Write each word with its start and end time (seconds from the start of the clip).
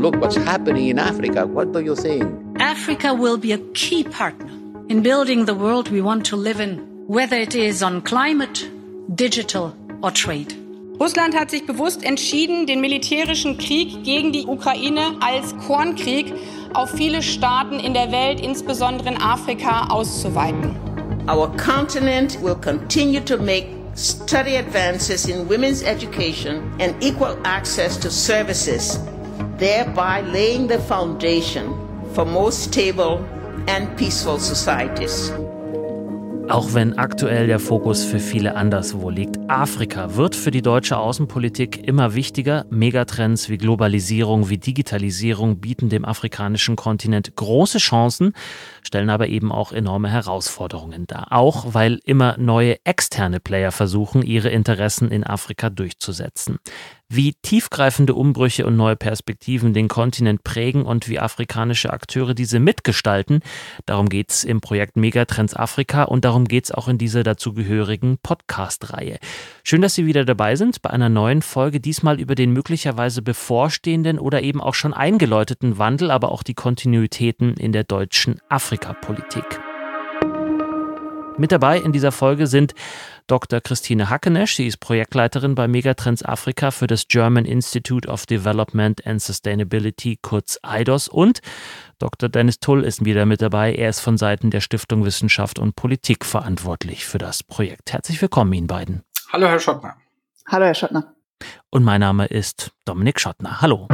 look 0.00 0.16
what's 0.16 0.36
happening 0.36 0.88
in 0.88 0.98
Africa. 0.98 1.46
What 1.46 1.72
do 1.72 1.80
you 1.80 1.94
think? 1.94 2.24
Africa 2.58 3.12
will 3.14 3.36
be 3.36 3.52
a 3.52 3.58
key 3.74 4.02
partner 4.04 4.50
in 4.88 5.02
building 5.02 5.44
the 5.44 5.54
world 5.54 5.90
we 5.90 6.00
want 6.00 6.26
to 6.26 6.36
live 6.36 6.60
in, 6.60 6.78
whether 7.06 7.36
it 7.36 7.54
is 7.54 7.82
on 7.82 8.00
climate, 8.02 8.68
digital 9.14 9.74
or 10.02 10.10
trade. 10.10 10.54
Russland 10.98 11.34
hat 11.34 11.50
sich 11.50 11.64
bewusst 11.66 12.04
entschieden, 12.04 12.66
den 12.66 12.80
militärischen 12.80 13.56
Krieg 13.56 14.04
gegen 14.04 14.32
die 14.32 14.46
Ukraine 14.46 15.16
als 15.20 15.56
Kornkrieg 15.66 16.34
auf 16.74 16.90
viele 16.90 17.22
Staaten 17.22 17.80
in 17.80 17.94
der 17.94 18.12
Welt, 18.12 18.40
insbesondere 18.40 19.08
in 19.08 19.16
Afrika, 19.16 19.88
auszuweiten. 19.88 20.76
Our 21.26 21.48
continent 21.56 22.38
will 22.42 22.56
continue 22.56 23.20
to 23.20 23.38
make 23.38 23.68
steady 23.94 24.56
advances 24.56 25.26
in 25.26 25.48
women's 25.48 25.82
education 25.82 26.62
and 26.80 26.94
equal 27.02 27.36
access 27.44 27.98
to 27.98 28.10
services, 28.10 28.98
thereby 29.60 30.22
laying 30.32 30.68
the 30.68 30.78
foundation 30.78 31.74
for 32.14 32.24
more 32.24 32.50
stable 32.50 33.20
and 33.68 33.94
peaceful 33.96 34.38
societies. 34.40 35.32
Auch 36.48 36.74
wenn 36.74 36.98
aktuell 36.98 37.46
der 37.46 37.60
Fokus 37.60 38.02
für 38.02 38.18
viele 38.18 38.56
anderswo 38.56 39.08
liegt. 39.08 39.38
Afrika 39.48 40.16
wird 40.16 40.34
für 40.34 40.50
die 40.50 40.62
deutsche 40.62 40.96
Außenpolitik 40.96 41.86
immer 41.86 42.14
wichtiger. 42.16 42.66
Megatrends 42.70 43.48
wie 43.48 43.56
Globalisierung, 43.56 44.48
wie 44.48 44.58
Digitalisierung 44.58 45.60
bieten 45.60 45.90
dem 45.90 46.04
afrikanischen 46.04 46.74
Kontinent 46.74 47.36
große 47.36 47.78
Chancen, 47.78 48.32
stellen 48.82 49.10
aber 49.10 49.28
eben 49.28 49.52
auch 49.52 49.70
enorme 49.70 50.08
Herausforderungen 50.08 51.06
dar. 51.06 51.28
Auch 51.30 51.72
weil 51.72 52.00
immer 52.04 52.36
neue 52.36 52.84
externe 52.84 53.38
Player 53.38 53.70
versuchen, 53.70 54.22
ihre 54.22 54.48
Interessen 54.48 55.12
in 55.12 55.22
Afrika 55.22 55.70
durchzusetzen 55.70 56.58
wie 57.10 57.34
tiefgreifende 57.42 58.14
Umbrüche 58.14 58.64
und 58.64 58.76
neue 58.76 58.94
Perspektiven 58.94 59.74
den 59.74 59.88
Kontinent 59.88 60.44
prägen 60.44 60.84
und 60.84 61.08
wie 61.08 61.18
afrikanische 61.18 61.92
Akteure 61.92 62.34
diese 62.34 62.60
mitgestalten. 62.60 63.40
Darum 63.84 64.08
geht 64.08 64.30
es 64.30 64.44
im 64.44 64.60
Projekt 64.60 64.96
Megatrends 64.96 65.54
Afrika 65.54 66.04
und 66.04 66.24
darum 66.24 66.46
geht 66.46 66.66
es 66.66 66.70
auch 66.70 66.86
in 66.86 66.98
dieser 66.98 67.24
dazugehörigen 67.24 68.18
Podcast-Reihe. 68.22 69.18
Schön, 69.64 69.82
dass 69.82 69.96
Sie 69.96 70.06
wieder 70.06 70.24
dabei 70.24 70.54
sind 70.54 70.82
bei 70.82 70.90
einer 70.90 71.08
neuen 71.08 71.42
Folge, 71.42 71.80
diesmal 71.80 72.20
über 72.20 72.36
den 72.36 72.52
möglicherweise 72.52 73.22
bevorstehenden 73.22 74.20
oder 74.20 74.42
eben 74.42 74.60
auch 74.60 74.74
schon 74.74 74.94
eingeläuteten 74.94 75.78
Wandel, 75.78 76.12
aber 76.12 76.30
auch 76.30 76.44
die 76.44 76.54
Kontinuitäten 76.54 77.54
in 77.54 77.72
der 77.72 77.82
deutschen 77.82 78.40
Afrikapolitik. 78.48 79.60
Mit 81.40 81.52
dabei 81.52 81.78
in 81.78 81.92
dieser 81.92 82.12
Folge 82.12 82.46
sind 82.46 82.74
Dr. 83.30 83.60
Christine 83.60 84.10
Hackenesch. 84.10 84.56
Sie 84.56 84.66
ist 84.66 84.78
Projektleiterin 84.78 85.54
bei 85.54 85.68
Megatrends 85.68 86.24
Afrika 86.24 86.72
für 86.72 86.88
das 86.88 87.06
German 87.06 87.44
Institute 87.44 88.08
of 88.08 88.26
Development 88.26 89.06
and 89.06 89.22
Sustainability, 89.22 90.18
kurz 90.20 90.58
EIDOS. 90.64 91.06
Und 91.06 91.40
Dr. 92.00 92.28
Dennis 92.28 92.58
Tull 92.58 92.82
ist 92.82 93.04
wieder 93.04 93.26
mit 93.26 93.40
dabei. 93.40 93.72
Er 93.72 93.90
ist 93.90 94.00
von 94.00 94.18
Seiten 94.18 94.50
der 94.50 94.60
Stiftung 94.60 95.04
Wissenschaft 95.04 95.60
und 95.60 95.76
Politik 95.76 96.24
verantwortlich 96.24 97.04
für 97.04 97.18
das 97.18 97.44
Projekt. 97.44 97.92
Herzlich 97.92 98.20
willkommen 98.20 98.52
Ihnen 98.52 98.66
beiden. 98.66 99.04
Hallo, 99.32 99.46
Herr 99.46 99.60
Schottner. 99.60 99.94
Hallo, 100.48 100.64
Herr 100.64 100.74
Schottner. 100.74 101.14
Und 101.70 101.84
mein 101.84 102.00
Name 102.00 102.26
ist 102.26 102.72
Dominik 102.84 103.20
Schottner. 103.20 103.60
Hallo. 103.60 103.86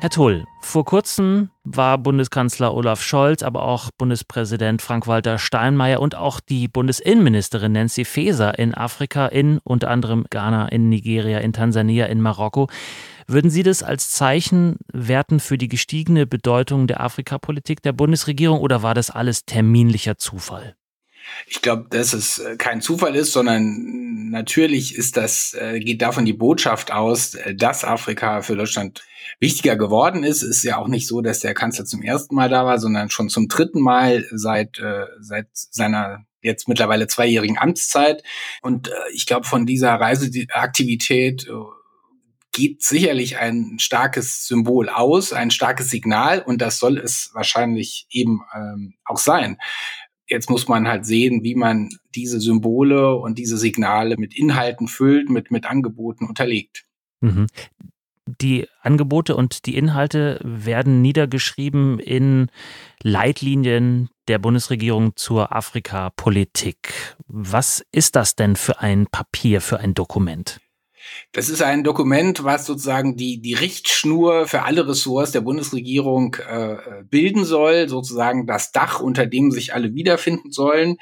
Herr 0.00 0.10
Tull, 0.10 0.44
vor 0.60 0.84
kurzem 0.84 1.50
war 1.64 1.98
Bundeskanzler 1.98 2.72
Olaf 2.72 3.02
Scholz, 3.02 3.42
aber 3.42 3.64
auch 3.64 3.90
Bundespräsident 3.98 4.80
Frank-Walter 4.80 5.38
Steinmeier 5.38 6.00
und 6.00 6.14
auch 6.14 6.38
die 6.38 6.68
Bundesinnenministerin 6.68 7.72
Nancy 7.72 8.04
Faeser 8.04 8.56
in 8.60 8.74
Afrika, 8.74 9.26
in 9.26 9.58
unter 9.64 9.90
anderem 9.90 10.24
Ghana, 10.30 10.68
in 10.68 10.88
Nigeria, 10.88 11.38
in 11.38 11.52
Tansania, 11.52 12.06
in 12.06 12.20
Marokko. 12.20 12.68
Würden 13.26 13.50
Sie 13.50 13.64
das 13.64 13.82
als 13.82 14.12
Zeichen 14.12 14.76
werten 14.92 15.40
für 15.40 15.58
die 15.58 15.68
gestiegene 15.68 16.28
Bedeutung 16.28 16.86
der 16.86 17.00
Afrikapolitik 17.00 17.82
der 17.82 17.92
Bundesregierung 17.92 18.60
oder 18.60 18.84
war 18.84 18.94
das 18.94 19.10
alles 19.10 19.46
terminlicher 19.46 20.16
Zufall? 20.16 20.76
Ich 21.46 21.62
glaube, 21.62 21.86
dass 21.90 22.12
es 22.12 22.38
äh, 22.38 22.56
kein 22.56 22.80
Zufall 22.80 23.14
ist, 23.16 23.32
sondern 23.32 24.30
natürlich 24.30 24.94
ist 24.94 25.16
das, 25.16 25.54
äh, 25.54 25.80
geht 25.80 26.02
davon 26.02 26.24
die 26.24 26.32
Botschaft 26.32 26.92
aus, 26.92 27.34
äh, 27.34 27.54
dass 27.54 27.84
Afrika 27.84 28.42
für 28.42 28.56
Deutschland 28.56 29.02
wichtiger 29.40 29.76
geworden 29.76 30.24
ist. 30.24 30.42
Ist 30.42 30.64
ja 30.64 30.76
auch 30.76 30.88
nicht 30.88 31.06
so, 31.06 31.20
dass 31.20 31.40
der 31.40 31.54
Kanzler 31.54 31.84
zum 31.84 32.02
ersten 32.02 32.34
Mal 32.34 32.48
da 32.48 32.64
war, 32.64 32.78
sondern 32.78 33.10
schon 33.10 33.28
zum 33.28 33.48
dritten 33.48 33.80
Mal 33.80 34.26
seit, 34.30 34.80
seit 35.20 35.46
seiner 35.52 36.24
jetzt 36.40 36.66
mittlerweile 36.66 37.06
zweijährigen 37.06 37.58
Amtszeit. 37.58 38.22
Und 38.62 38.90
ich 39.12 39.26
glaube, 39.26 39.46
von 39.46 39.66
dieser 39.66 39.92
Reiseaktivität 39.94 41.46
geht 42.58 42.82
sicherlich 42.82 43.38
ein 43.38 43.78
starkes 43.78 44.46
Symbol 44.48 44.88
aus, 44.88 45.32
ein 45.32 45.52
starkes 45.52 45.90
Signal 45.90 46.42
und 46.42 46.60
das 46.60 46.80
soll 46.80 46.98
es 46.98 47.30
wahrscheinlich 47.32 48.08
eben 48.10 48.40
ähm, 48.52 48.94
auch 49.04 49.18
sein. 49.18 49.58
Jetzt 50.28 50.50
muss 50.50 50.68
man 50.68 50.86
halt 50.86 51.06
sehen, 51.06 51.42
wie 51.42 51.54
man 51.54 51.88
diese 52.14 52.40
Symbole 52.40 53.14
und 53.16 53.38
diese 53.38 53.56
Signale 53.56 54.16
mit 54.18 54.36
Inhalten 54.36 54.88
füllt, 54.88 55.30
mit, 55.30 55.50
mit 55.50 55.64
Angeboten 55.64 56.26
unterlegt. 56.26 56.84
Mhm. 57.20 57.46
Die 58.40 58.66
Angebote 58.82 59.34
und 59.34 59.64
die 59.64 59.76
Inhalte 59.76 60.38
werden 60.44 61.00
niedergeschrieben 61.00 61.98
in 61.98 62.48
Leitlinien 63.02 64.10
der 64.28 64.38
Bundesregierung 64.38 65.16
zur 65.16 65.56
Afrikapolitik. 65.56 67.16
Was 67.26 67.84
ist 67.90 68.16
das 68.16 68.36
denn 68.36 68.56
für 68.56 68.80
ein 68.80 69.06
Papier, 69.06 69.62
für 69.62 69.80
ein 69.80 69.94
Dokument? 69.94 70.60
Das 71.32 71.48
ist 71.48 71.62
ein 71.62 71.84
Dokument, 71.84 72.44
was 72.44 72.66
sozusagen 72.66 73.16
die, 73.16 73.40
die 73.40 73.54
Richtschnur 73.54 74.46
für 74.46 74.62
alle 74.62 74.88
Ressorts 74.88 75.32
der 75.32 75.42
Bundesregierung 75.42 76.36
äh, 76.36 76.76
bilden 77.04 77.44
soll, 77.44 77.88
sozusagen 77.88 78.46
das 78.46 78.72
Dach, 78.72 79.00
unter 79.00 79.26
dem 79.26 79.50
sich 79.50 79.74
alle 79.74 79.94
wiederfinden 79.94 80.52
sollen. 80.52 80.96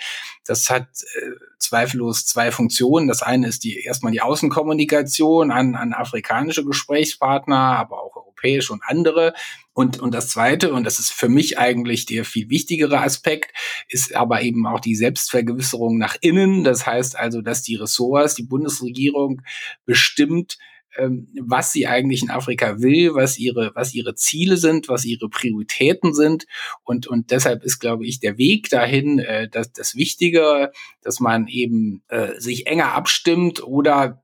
Das 0.45 0.69
hat 0.69 0.89
äh, 1.15 1.31
zweifellos 1.59 2.27
zwei 2.27 2.51
Funktionen. 2.51 3.09
Das 3.09 3.23
eine 3.23 3.49
ist 3.49 3.65
die 3.65 3.81
erstmal 3.81 4.13
die 4.13 4.21
Außenkommunikation 4.21 5.51
an, 5.51 5.75
an 5.75 5.93
afrikanische 5.93 6.65
Gesprächspartner, 6.65 7.57
aber 7.57 8.03
auch 8.03 8.26
europäische 8.37 8.73
und 8.73 8.83
andere. 8.85 9.35
Und, 9.73 10.01
und 10.01 10.15
das 10.15 10.29
Zweite, 10.29 10.73
und 10.73 10.85
das 10.85 10.99
ist 10.99 11.13
für 11.13 11.29
mich 11.29 11.59
eigentlich 11.59 12.07
der 12.07 12.25
viel 12.25 12.49
wichtigere 12.49 13.01
Aspekt, 13.01 13.53
ist 13.89 14.15
aber 14.15 14.43
eben 14.43 14.67
auch 14.67 14.81
die 14.81 14.97
Selbstvergewisserung 14.97 15.99
nach 15.99 16.17
innen. 16.21 16.65
Das 16.65 16.87
heißt 16.87 17.19
also, 17.19 17.43
dass 17.43 17.63
die 17.63 17.77
Ressorts, 17.77 18.35
die 18.35 18.45
Bundesregierung 18.45 19.43
bestimmt, 19.85 20.57
ähm, 20.97 21.29
was 21.39 21.73
sie 21.73 21.87
eigentlich 21.87 22.23
in 22.23 22.31
Afrika 22.31 22.81
will, 22.81 23.15
was 23.15 23.39
ihre, 23.39 23.73
was 23.75 23.93
ihre 23.93 24.15
Ziele 24.15 24.57
sind, 24.57 24.89
was 24.89 25.05
ihre 25.05 25.29
Prioritäten 25.29 26.15
sind. 26.15 26.47
Und, 26.85 27.07
und 27.07 27.31
deshalb 27.31 27.63
ist, 27.63 27.81
glaube 27.81 28.07
ich, 28.07 28.19
der 28.19 28.39
Weg 28.39 28.71
dahin 28.71 29.19
äh, 29.19 29.47
das, 29.47 29.73
das 29.73 29.95
Wichtige, 29.95 30.73
dass 31.03 31.21
man 31.21 31.49
eben 31.49 32.03
äh, 32.09 32.41
sich 32.41 32.67
enger 32.67 32.95
abstimmt 32.95 33.63
oder 33.63 34.23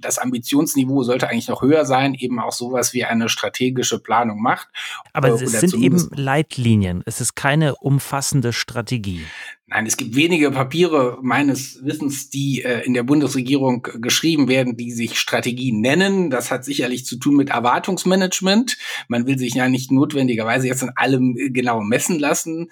das 0.00 0.18
Ambitionsniveau 0.18 1.02
sollte 1.02 1.28
eigentlich 1.28 1.48
noch 1.48 1.62
höher 1.62 1.84
sein, 1.84 2.14
eben 2.14 2.38
auch 2.40 2.52
sowas 2.52 2.94
wie 2.94 3.04
eine 3.04 3.28
strategische 3.28 3.98
Planung 3.98 4.40
macht. 4.40 4.68
Aber 5.12 5.28
es 5.28 5.52
sind 5.52 5.74
eben 5.74 6.08
Leitlinien. 6.14 7.02
Es 7.06 7.20
ist 7.20 7.34
keine 7.34 7.76
umfassende 7.76 8.52
Strategie. 8.52 9.24
Nein, 9.70 9.84
es 9.84 9.98
gibt 9.98 10.16
wenige 10.16 10.50
Papiere 10.50 11.18
meines 11.20 11.84
Wissens, 11.84 12.30
die 12.30 12.62
äh, 12.62 12.86
in 12.86 12.94
der 12.94 13.02
Bundesregierung 13.02 13.82
geschrieben 13.82 14.48
werden, 14.48 14.78
die 14.78 14.92
sich 14.92 15.18
Strategien 15.18 15.82
nennen. 15.82 16.30
Das 16.30 16.50
hat 16.50 16.64
sicherlich 16.64 17.04
zu 17.04 17.16
tun 17.18 17.36
mit 17.36 17.50
Erwartungsmanagement. 17.50 18.78
Man 19.08 19.26
will 19.26 19.38
sich 19.38 19.54
ja 19.54 19.68
nicht 19.68 19.92
notwendigerweise 19.92 20.68
jetzt 20.68 20.82
an 20.82 20.92
allem 20.96 21.36
äh, 21.36 21.50
genau 21.50 21.82
messen 21.82 22.18
lassen. 22.18 22.70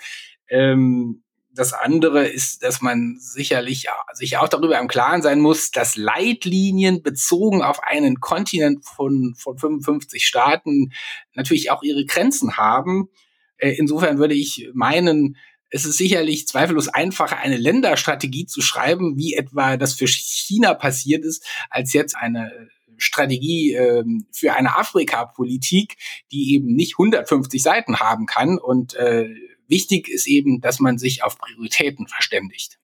Ähm, 0.49 1.23
das 1.57 1.73
andere 1.73 2.27
ist, 2.27 2.63
dass 2.63 2.83
man 2.83 3.17
sicherlich 3.19 3.87
sich 4.13 4.37
auch 4.37 4.49
darüber 4.49 4.79
im 4.79 4.89
Klaren 4.89 5.23
sein 5.23 5.41
muss, 5.41 5.71
dass 5.71 5.97
Leitlinien 5.97 7.03
bezogen 7.03 7.63
auf 7.63 7.83
einen 7.83 8.21
Kontinent 8.21 8.85
von, 8.85 9.35
von 9.37 9.59
55 9.59 10.27
Staaten 10.27 10.93
natürlich 11.35 11.71
auch 11.71 11.83
ihre 11.83 12.05
Grenzen 12.05 12.57
haben. 12.57 13.09
Äh, 13.57 13.73
insofern 13.79 14.19
würde 14.19 14.35
ich 14.35 14.69
meinen, 14.75 15.37
es 15.71 15.85
ist 15.85 15.97
sicherlich 15.97 16.47
zweifellos 16.47 16.89
einfacher, 16.89 17.39
eine 17.39 17.57
Länderstrategie 17.57 18.47
zu 18.47 18.61
schreiben, 18.61 19.17
wie 19.17 19.35
etwa 19.35 19.77
das 19.77 19.95
für 19.95 20.07
China 20.07 20.75
passiert 20.75 21.25
ist, 21.25 21.45
als 21.71 21.93
jetzt 21.93 22.17
eine 22.17 22.53
Strategie 22.99 23.75
äh, 23.75 24.05
für 24.33 24.55
eine 24.55 24.77
Afrika-Politik, 24.77 25.97
die 26.33 26.55
eben 26.55 26.75
nicht 26.75 26.95
150 26.99 27.63
Seiten 27.63 27.99
haben 27.99 28.27
kann 28.27 28.59
und 28.59 28.95
äh, 28.95 29.29
Wichtig 29.69 30.09
ist 30.09 30.27
eben, 30.27 30.61
dass 30.61 30.81
man 30.81 30.99
sich 30.99 31.23
auf 31.23 31.39
Prioritäten 31.39 32.07
verständigt. 32.07 32.79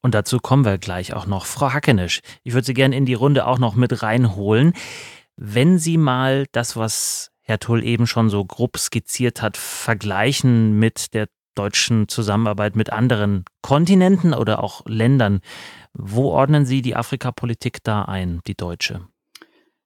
Und 0.00 0.14
dazu 0.14 0.38
kommen 0.38 0.64
wir 0.64 0.78
gleich 0.78 1.14
auch 1.14 1.26
noch. 1.26 1.46
Frau 1.46 1.72
Hackenisch, 1.72 2.20
ich 2.42 2.52
würde 2.52 2.66
Sie 2.66 2.74
gerne 2.74 2.96
in 2.96 3.06
die 3.06 3.14
Runde 3.14 3.46
auch 3.46 3.58
noch 3.58 3.74
mit 3.74 4.02
reinholen. 4.02 4.72
Wenn 5.36 5.78
Sie 5.78 5.96
mal 5.96 6.46
das, 6.52 6.76
was 6.76 7.30
Herr 7.42 7.58
Tull 7.58 7.84
eben 7.84 8.06
schon 8.06 8.30
so 8.30 8.44
grob 8.44 8.78
skizziert 8.78 9.42
hat, 9.42 9.56
vergleichen 9.56 10.78
mit 10.78 11.12
der 11.14 11.28
deutschen 11.54 12.08
Zusammenarbeit 12.08 12.76
mit 12.76 12.90
anderen 12.90 13.44
Kontinenten 13.62 14.34
oder 14.34 14.62
auch 14.62 14.82
Ländern. 14.86 15.40
Wo 15.92 16.30
ordnen 16.30 16.66
Sie 16.66 16.82
die 16.82 16.96
Afrikapolitik 16.96 17.82
da 17.84 18.02
ein, 18.02 18.40
die 18.46 18.56
deutsche? 18.56 19.06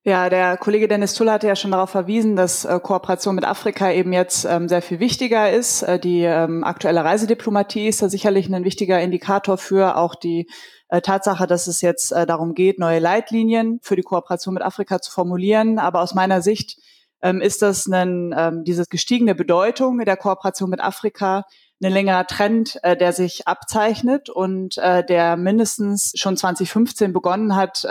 Ja, 0.04 0.30
der 0.30 0.56
Kollege 0.56 0.86
Dennis 0.86 1.14
Tull 1.14 1.30
hatte 1.30 1.48
ja 1.48 1.56
schon 1.56 1.72
darauf 1.72 1.90
verwiesen, 1.90 2.36
dass 2.36 2.64
äh, 2.64 2.78
Kooperation 2.80 3.34
mit 3.34 3.44
Afrika 3.44 3.90
eben 3.90 4.12
jetzt 4.12 4.44
ähm, 4.44 4.68
sehr 4.68 4.80
viel 4.80 5.00
wichtiger 5.00 5.50
ist. 5.50 5.82
Äh, 5.82 5.98
die 5.98 6.22
ähm, 6.22 6.62
aktuelle 6.62 7.04
Reisediplomatie 7.04 7.88
ist 7.88 8.00
da 8.00 8.08
sicherlich 8.08 8.46
ein 8.46 8.64
wichtiger 8.64 9.00
Indikator 9.00 9.58
für 9.58 9.96
auch 9.96 10.14
die 10.14 10.48
äh, 10.88 11.00
Tatsache, 11.00 11.48
dass 11.48 11.66
es 11.66 11.80
jetzt 11.80 12.12
darum 12.12 12.54
geht, 12.54 12.78
neue 12.78 13.00
Leitlinien 13.00 13.80
für 13.82 13.96
die 13.96 14.02
Kooperation 14.02 14.54
mit 14.54 14.62
Afrika 14.62 15.00
zu 15.00 15.10
formulieren. 15.10 15.80
Aber 15.80 16.00
aus 16.00 16.14
meiner 16.14 16.42
Sicht 16.42 16.78
ähm, 17.20 17.40
ist 17.40 17.60
das 17.62 17.86
ein, 17.86 18.32
ähm, 18.38 18.62
diese 18.64 18.84
gestiegene 18.84 19.34
Bedeutung 19.34 19.98
der 19.98 20.16
Kooperation 20.16 20.70
mit 20.70 20.80
Afrika 20.80 21.44
ein 21.82 21.92
längerer 21.92 22.26
Trend, 22.26 22.80
der 22.82 23.12
sich 23.12 23.46
abzeichnet 23.46 24.30
und 24.30 24.78
der 24.78 25.36
mindestens 25.36 26.10
schon 26.16 26.36
2015 26.36 27.12
begonnen 27.12 27.54
hat, 27.54 27.86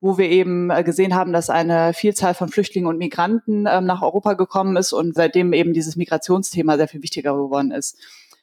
wo 0.00 0.18
wir 0.18 0.28
eben 0.28 0.70
äh, 0.70 0.84
gesehen 0.84 1.14
haben, 1.14 1.32
dass 1.32 1.50
eine 1.50 1.92
Vielzahl 1.92 2.34
von 2.34 2.48
Flüchtlingen 2.48 2.88
und 2.88 2.98
Migranten 2.98 3.66
ähm, 3.68 3.84
nach 3.84 4.02
Europa 4.02 4.34
gekommen 4.34 4.76
ist 4.76 4.92
und 4.92 5.14
seitdem 5.14 5.52
eben 5.52 5.72
dieses 5.72 5.96
Migrationsthema 5.96 6.76
sehr 6.76 6.88
viel 6.88 7.02
wichtiger 7.02 7.34
geworden 7.34 7.72
ist. 7.72 7.98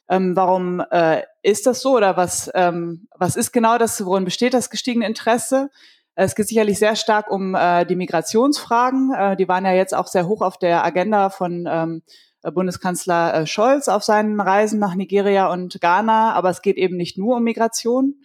Ähm, 0.08 0.36
warum 0.36 0.84
äh, 0.92 1.24
ist 1.42 1.66
das 1.66 1.82
so 1.82 1.96
oder 1.96 2.18
was, 2.18 2.52
ähm, 2.54 3.08
was 3.18 3.36
ist 3.36 3.52
genau 3.52 3.78
das, 3.78 4.06
worin 4.06 4.26
besteht 4.26 4.54
das 4.54 4.70
gestiegene 4.70 5.08
Interesse? 5.08 5.70
Es 6.16 6.36
geht 6.36 6.48
sicherlich 6.48 6.80
sehr 6.80 6.96
stark 6.96 7.30
um 7.32 7.56
äh, 7.56 7.86
die 7.86 7.96
Migrationsfragen. 7.96 9.14
Äh, 9.14 9.36
die 9.36 9.48
waren 9.48 9.66
ja 9.66 9.74
jetzt 9.74 9.94
auch 9.94 10.08
sehr 10.08 10.28
hoch 10.28 10.42
auf 10.42 10.58
der 10.58 10.86
Agenda 10.86 11.30
von 11.30 11.68
ähm, 11.70 12.04
Bundeskanzler 12.42 13.34
äh, 13.34 13.48
Scholz 13.48 13.88
auf 13.88 14.04
seinen 14.04 14.40
Reisen 14.40 14.80
nach 14.80 14.96
Nigeria 14.96 15.52
und 15.52 15.82
Ghana. 15.82 16.34
Aber 16.34 16.50
es 16.50 16.62
geht 16.62 16.78
eben 16.78 16.96
nicht 16.96 17.18
nur 17.18 17.38
um 17.38 17.44
Migration. 17.44 18.16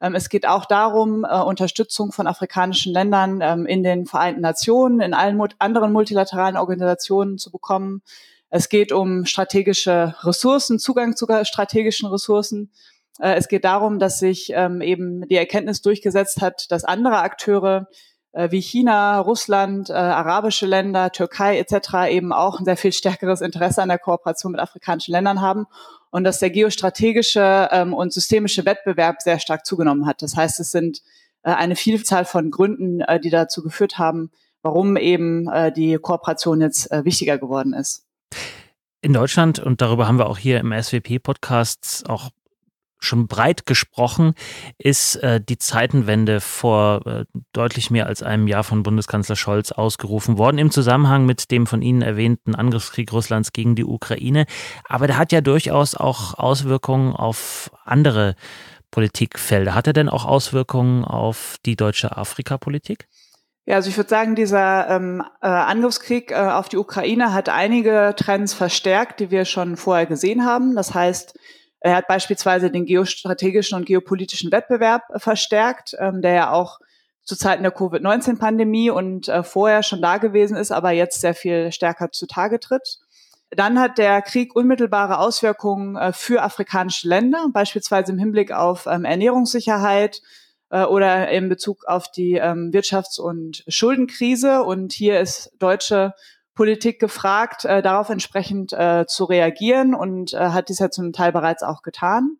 Ähm, 0.00 0.14
es 0.14 0.28
geht 0.28 0.46
auch 0.46 0.64
darum, 0.64 1.24
äh, 1.24 1.40
Unterstützung 1.40 2.12
von 2.12 2.26
afrikanischen 2.26 2.92
Ländern 2.92 3.40
ähm, 3.42 3.66
in 3.66 3.82
den 3.82 4.06
Vereinten 4.06 4.40
Nationen, 4.40 5.00
in 5.00 5.14
allen 5.14 5.40
anderen 5.58 5.92
multilateralen 5.92 6.56
Organisationen 6.56 7.38
zu 7.38 7.50
bekommen. 7.50 8.02
Es 8.48 8.68
geht 8.68 8.92
um 8.92 9.26
strategische 9.26 10.14
Ressourcen, 10.22 10.78
Zugang 10.78 11.16
zu 11.16 11.26
strategischen 11.44 12.08
Ressourcen. 12.08 12.70
Äh, 13.20 13.34
es 13.34 13.48
geht 13.48 13.64
darum, 13.64 13.98
dass 13.98 14.18
sich 14.18 14.52
ähm, 14.54 14.80
eben 14.80 15.28
die 15.28 15.36
Erkenntnis 15.36 15.82
durchgesetzt 15.82 16.40
hat, 16.40 16.70
dass 16.70 16.84
andere 16.84 17.18
Akteure 17.18 17.88
äh, 18.32 18.50
wie 18.50 18.62
China, 18.62 19.20
Russland, 19.20 19.90
äh, 19.90 19.92
arabische 19.92 20.66
Länder, 20.66 21.12
Türkei 21.12 21.58
etc. 21.58 22.10
eben 22.10 22.32
auch 22.32 22.58
ein 22.58 22.64
sehr 22.64 22.76
viel 22.76 22.92
stärkeres 22.92 23.42
Interesse 23.42 23.82
an 23.82 23.88
der 23.88 23.98
Kooperation 23.98 24.52
mit 24.52 24.60
afrikanischen 24.60 25.12
Ländern 25.12 25.42
haben 25.42 25.66
und 26.10 26.24
dass 26.24 26.38
der 26.38 26.50
geostrategische 26.50 27.68
ähm, 27.70 27.94
und 27.94 28.12
systemische 28.12 28.64
Wettbewerb 28.64 29.22
sehr 29.22 29.38
stark 29.38 29.64
zugenommen 29.64 30.06
hat. 30.06 30.22
Das 30.22 30.36
heißt, 30.36 30.60
es 30.60 30.70
sind 30.70 31.02
äh, 31.42 31.50
eine 31.52 31.76
Vielzahl 31.76 32.24
von 32.24 32.50
Gründen, 32.50 33.00
äh, 33.00 33.20
die 33.20 33.30
dazu 33.30 33.62
geführt 33.62 33.98
haben, 33.98 34.30
warum 34.62 34.96
eben 34.96 35.48
äh, 35.48 35.72
die 35.72 35.96
Kooperation 35.96 36.60
jetzt 36.60 36.90
äh, 36.90 37.04
wichtiger 37.04 37.38
geworden 37.38 37.72
ist. 37.72 38.06
In 39.02 39.12
Deutschland, 39.14 39.58
und 39.58 39.80
darüber 39.80 40.06
haben 40.06 40.18
wir 40.18 40.28
auch 40.28 40.36
hier 40.36 40.60
im 40.60 40.72
SWP-Podcast 40.72 42.04
auch 42.08 42.30
schon 43.00 43.26
breit 43.26 43.66
gesprochen, 43.66 44.34
ist 44.78 45.16
äh, 45.16 45.40
die 45.40 45.58
Zeitenwende 45.58 46.40
vor 46.40 47.06
äh, 47.06 47.24
deutlich 47.52 47.90
mehr 47.90 48.06
als 48.06 48.22
einem 48.22 48.46
Jahr 48.46 48.64
von 48.64 48.82
Bundeskanzler 48.82 49.36
Scholz 49.36 49.72
ausgerufen 49.72 50.38
worden 50.38 50.58
im 50.58 50.70
Zusammenhang 50.70 51.26
mit 51.26 51.50
dem 51.50 51.66
von 51.66 51.82
Ihnen 51.82 52.02
erwähnten 52.02 52.54
Angriffskrieg 52.54 53.12
Russlands 53.12 53.52
gegen 53.52 53.74
die 53.74 53.84
Ukraine. 53.84 54.46
Aber 54.88 55.06
der 55.06 55.18
hat 55.18 55.32
ja 55.32 55.40
durchaus 55.40 55.94
auch 55.94 56.34
Auswirkungen 56.34 57.14
auf 57.14 57.70
andere 57.84 58.36
Politikfelder. 58.90 59.74
Hat 59.74 59.86
er 59.86 59.92
denn 59.92 60.08
auch 60.08 60.24
Auswirkungen 60.24 61.04
auf 61.04 61.56
die 61.64 61.76
deutsche 61.76 62.16
Afrikapolitik? 62.16 63.06
Ja, 63.66 63.76
also 63.76 63.88
ich 63.88 63.96
würde 63.96 64.10
sagen, 64.10 64.34
dieser 64.34 64.88
ähm, 64.90 65.22
äh, 65.42 65.46
Angriffskrieg 65.46 66.32
äh, 66.32 66.34
auf 66.34 66.68
die 66.68 66.76
Ukraine 66.76 67.32
hat 67.32 67.48
einige 67.48 68.14
Trends 68.16 68.52
verstärkt, 68.52 69.20
die 69.20 69.30
wir 69.30 69.44
schon 69.44 69.76
vorher 69.76 70.06
gesehen 70.06 70.44
haben. 70.44 70.74
Das 70.74 70.94
heißt, 70.94 71.38
er 71.80 71.96
hat 71.96 72.08
beispielsweise 72.08 72.70
den 72.70 72.84
geostrategischen 72.84 73.76
und 73.76 73.86
geopolitischen 73.86 74.52
Wettbewerb 74.52 75.02
äh, 75.12 75.18
verstärkt, 75.18 75.96
ähm, 75.98 76.22
der 76.22 76.34
ja 76.34 76.52
auch 76.52 76.78
zu 77.24 77.36
Zeiten 77.36 77.62
der 77.62 77.72
Covid-19-Pandemie 77.72 78.90
und 78.90 79.28
äh, 79.28 79.42
vorher 79.42 79.82
schon 79.82 80.02
da 80.02 80.18
gewesen 80.18 80.56
ist, 80.56 80.72
aber 80.72 80.90
jetzt 80.90 81.20
sehr 81.20 81.34
viel 81.34 81.72
stärker 81.72 82.10
zutage 82.10 82.60
tritt. 82.60 82.98
Dann 83.50 83.80
hat 83.80 83.98
der 83.98 84.22
Krieg 84.22 84.54
unmittelbare 84.54 85.18
Auswirkungen 85.18 85.96
äh, 85.96 86.12
für 86.12 86.42
afrikanische 86.42 87.08
Länder, 87.08 87.46
beispielsweise 87.52 88.12
im 88.12 88.18
Hinblick 88.18 88.52
auf 88.52 88.86
ähm, 88.86 89.04
Ernährungssicherheit 89.04 90.22
äh, 90.70 90.84
oder 90.84 91.30
in 91.30 91.48
Bezug 91.48 91.84
auf 91.86 92.10
die 92.10 92.34
ähm, 92.34 92.70
Wirtschafts- 92.72 93.20
und 93.20 93.64
Schuldenkrise. 93.68 94.62
Und 94.62 94.92
hier 94.92 95.20
ist 95.20 95.52
deutsche 95.58 96.14
Politik 96.60 97.00
gefragt, 97.00 97.64
äh, 97.64 97.80
darauf 97.80 98.10
entsprechend 98.10 98.74
äh, 98.74 99.06
zu 99.06 99.24
reagieren 99.24 99.94
und 99.94 100.34
äh, 100.34 100.36
hat 100.36 100.68
dies 100.68 100.78
ja 100.78 100.90
zum 100.90 101.14
Teil 101.14 101.32
bereits 101.32 101.62
auch 101.62 101.80
getan. 101.80 102.36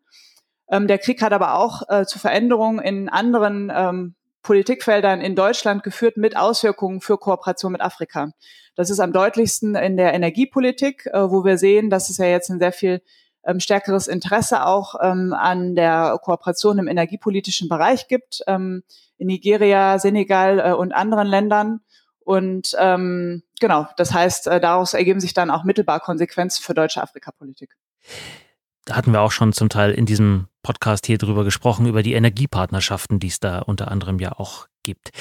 Ähm, 0.69 0.85
der 0.85 0.99
Krieg 0.99 1.23
hat 1.23 1.33
aber 1.33 1.57
auch 1.57 1.89
äh, 1.89 2.05
zu 2.05 2.19
Veränderungen 2.19 2.77
in 2.77 3.09
anderen 3.09 3.71
ähm, 3.75 4.13
Politikfeldern 4.43 5.21
in 5.21 5.35
Deutschland 5.35 5.81
geführt 5.81 6.17
mit 6.17 6.37
Auswirkungen 6.37 7.01
für 7.01 7.17
Kooperation 7.17 7.71
mit 7.71 7.81
Afrika. 7.81 8.29
Das 8.75 8.91
ist 8.91 8.99
am 8.99 9.11
deutlichsten 9.11 9.73
in 9.73 9.97
der 9.97 10.13
Energiepolitik, 10.13 11.07
äh, 11.07 11.31
wo 11.31 11.43
wir 11.43 11.57
sehen, 11.57 11.89
dass 11.89 12.11
es 12.11 12.17
ja 12.17 12.27
jetzt 12.27 12.51
ein 12.51 12.59
sehr 12.59 12.73
viel 12.73 13.01
ähm, 13.43 13.59
stärkeres 13.59 14.07
Interesse 14.07 14.67
auch 14.67 14.93
ähm, 15.01 15.33
an 15.33 15.73
der 15.73 16.19
Kooperation 16.21 16.77
im 16.77 16.87
energiepolitischen 16.87 17.67
Bereich 17.67 18.07
gibt, 18.07 18.43
ähm, 18.45 18.83
in 19.17 19.25
Nigeria, 19.25 19.97
Senegal 19.97 20.59
äh, 20.59 20.73
und 20.73 20.91
anderen 20.91 21.27
Ländern. 21.27 21.81
Und 22.31 22.77
ähm, 22.79 23.43
genau, 23.59 23.87
das 23.97 24.13
heißt, 24.13 24.47
äh, 24.47 24.61
daraus 24.61 24.93
ergeben 24.93 25.19
sich 25.19 25.33
dann 25.33 25.49
auch 25.49 25.65
mittelbar 25.65 25.99
Konsequenzen 25.99 26.63
für 26.63 26.73
deutsche 26.73 27.03
Afrikapolitik. 27.03 27.75
Da 28.85 28.95
hatten 28.95 29.11
wir 29.11 29.19
auch 29.19 29.33
schon 29.33 29.51
zum 29.51 29.67
Teil 29.67 29.91
in 29.91 30.05
diesem 30.05 30.47
Podcast 30.63 31.07
hier 31.07 31.17
drüber 31.17 31.43
gesprochen, 31.43 31.87
über 31.87 32.03
die 32.03 32.13
Energiepartnerschaften, 32.13 33.19
die 33.19 33.27
es 33.27 33.41
da 33.41 33.59
unter 33.59 33.91
anderem 33.91 34.19
ja 34.19 34.31
auch 34.31 34.67
gibt. 34.83 35.11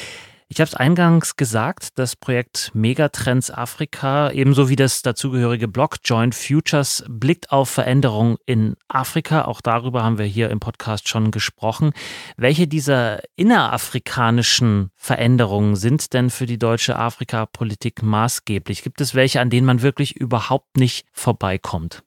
Ich 0.52 0.58
habe 0.58 0.66
es 0.66 0.74
eingangs 0.74 1.36
gesagt, 1.36 1.90
das 1.96 2.16
Projekt 2.16 2.72
Megatrends 2.74 3.52
Afrika, 3.52 4.32
ebenso 4.32 4.68
wie 4.68 4.74
das 4.74 5.00
dazugehörige 5.00 5.68
Block 5.68 5.98
Joint 6.04 6.34
Futures, 6.34 7.04
blickt 7.08 7.52
auf 7.52 7.70
Veränderungen 7.70 8.36
in 8.46 8.74
Afrika. 8.88 9.44
Auch 9.44 9.60
darüber 9.60 10.02
haben 10.02 10.18
wir 10.18 10.24
hier 10.24 10.50
im 10.50 10.58
Podcast 10.58 11.08
schon 11.08 11.30
gesprochen. 11.30 11.92
Welche 12.36 12.66
dieser 12.66 13.20
innerafrikanischen 13.36 14.90
Veränderungen 14.96 15.76
sind 15.76 16.14
denn 16.14 16.30
für 16.30 16.46
die 16.46 16.58
deutsche 16.58 16.96
Afrikapolitik 16.96 18.02
maßgeblich? 18.02 18.82
Gibt 18.82 19.00
es 19.00 19.14
welche, 19.14 19.40
an 19.40 19.50
denen 19.50 19.68
man 19.68 19.82
wirklich 19.82 20.16
überhaupt 20.16 20.76
nicht 20.76 21.06
vorbeikommt? 21.12 22.02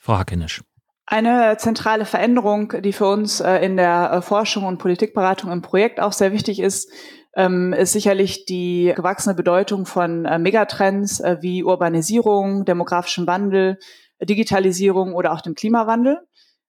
Frau 0.00 0.18
Hackenisch. 0.18 0.62
Eine 1.06 1.58
zentrale 1.58 2.06
Veränderung, 2.06 2.72
die 2.82 2.92
für 2.92 3.06
uns 3.06 3.38
äh, 3.38 3.58
in 3.58 3.76
der 3.76 4.10
äh, 4.10 4.22
Forschung 4.22 4.64
und 4.64 4.78
Politikberatung 4.78 5.52
im 5.52 5.62
Projekt 5.62 6.00
auch 6.00 6.12
sehr 6.12 6.32
wichtig 6.32 6.58
ist, 6.58 6.90
ist 7.36 7.92
sicherlich 7.92 8.44
die 8.46 8.92
gewachsene 8.94 9.34
Bedeutung 9.34 9.86
von 9.86 10.24
äh, 10.24 10.38
Megatrends 10.38 11.20
äh, 11.20 11.38
wie 11.40 11.64
Urbanisierung, 11.64 12.64
demografischem 12.64 13.26
Wandel, 13.26 13.78
Digitalisierung 14.22 15.14
oder 15.14 15.32
auch 15.32 15.40
dem 15.40 15.54
Klimawandel. 15.54 16.20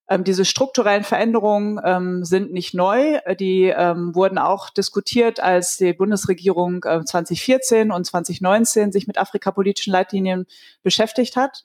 Ähm, 0.08 0.24
diese 0.24 0.46
strukturellen 0.46 1.04
Veränderungen 1.04 1.80
ähm, 1.84 2.24
sind 2.24 2.52
nicht 2.52 2.74
neu. 2.74 3.20
Die 3.40 3.74
ähm, 3.76 4.14
wurden 4.14 4.38
auch 4.38 4.70
diskutiert, 4.70 5.40
als 5.40 5.78
die 5.78 5.94
Bundesregierung 5.94 6.84
äh, 6.84 7.04
2014 7.04 7.92
und 7.92 8.06
2019 8.06 8.92
sich 8.92 9.08
mit 9.08 9.18
afrikapolitischen 9.18 9.94
Leitlinien 9.94 10.46
beschäftigt 10.84 11.36
hat. 11.36 11.64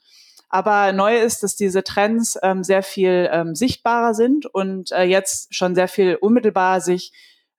Aber 0.49 0.93
neu 0.93 1.19
ist, 1.19 1.43
dass 1.43 1.55
diese 1.55 1.85
Trends 1.85 2.39
ähm, 2.43 2.65
sehr 2.65 2.83
viel 2.83 3.29
ähm, 3.31 3.55
sichtbarer 3.55 4.15
sind 4.15 4.47
und 4.47 4.91
äh, 4.91 5.05
jetzt 5.05 5.55
schon 5.55 5.75
sehr 5.75 5.87
viel 5.87 6.17
unmittelbar 6.17 6.81
sich 6.81 7.13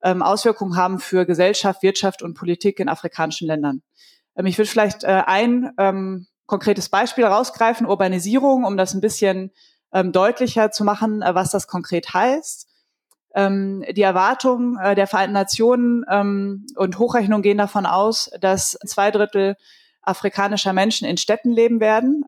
ähm, 0.03 0.21
Auswirkungen 0.21 0.75
haben 0.75 0.99
für 0.99 1.25
Gesellschaft, 1.25 1.83
Wirtschaft 1.83 2.21
und 2.21 2.33
Politik 2.33 2.79
in 2.79 2.89
afrikanischen 2.89 3.47
Ländern. 3.47 3.81
Ähm, 4.35 4.45
ich 4.45 4.57
würde 4.57 4.69
vielleicht 4.69 5.03
äh, 5.03 5.23
ein 5.25 5.71
ähm, 5.77 6.27
konkretes 6.45 6.89
Beispiel 6.89 7.25
rausgreifen, 7.25 7.87
Urbanisierung, 7.87 8.65
um 8.65 8.77
das 8.77 8.93
ein 8.93 9.01
bisschen 9.01 9.51
ähm, 9.93 10.11
deutlicher 10.11 10.71
zu 10.71 10.83
machen, 10.83 11.21
äh, 11.21 11.35
was 11.35 11.51
das 11.51 11.67
konkret 11.67 12.13
heißt. 12.13 12.67
Ähm, 13.33 13.85
die 13.89 14.01
Erwartungen 14.01 14.77
äh, 14.77 14.95
der 14.95 15.07
Vereinten 15.07 15.33
Nationen 15.33 16.03
ähm, 16.09 16.65
und 16.75 16.99
Hochrechnungen 16.99 17.43
gehen 17.43 17.57
davon 17.57 17.85
aus, 17.85 18.29
dass 18.41 18.77
zwei 18.85 19.11
Drittel 19.11 19.55
afrikanischer 20.01 20.73
Menschen 20.73 21.07
in 21.07 21.17
Städten 21.17 21.51
leben 21.51 21.79
werden. 21.79 22.25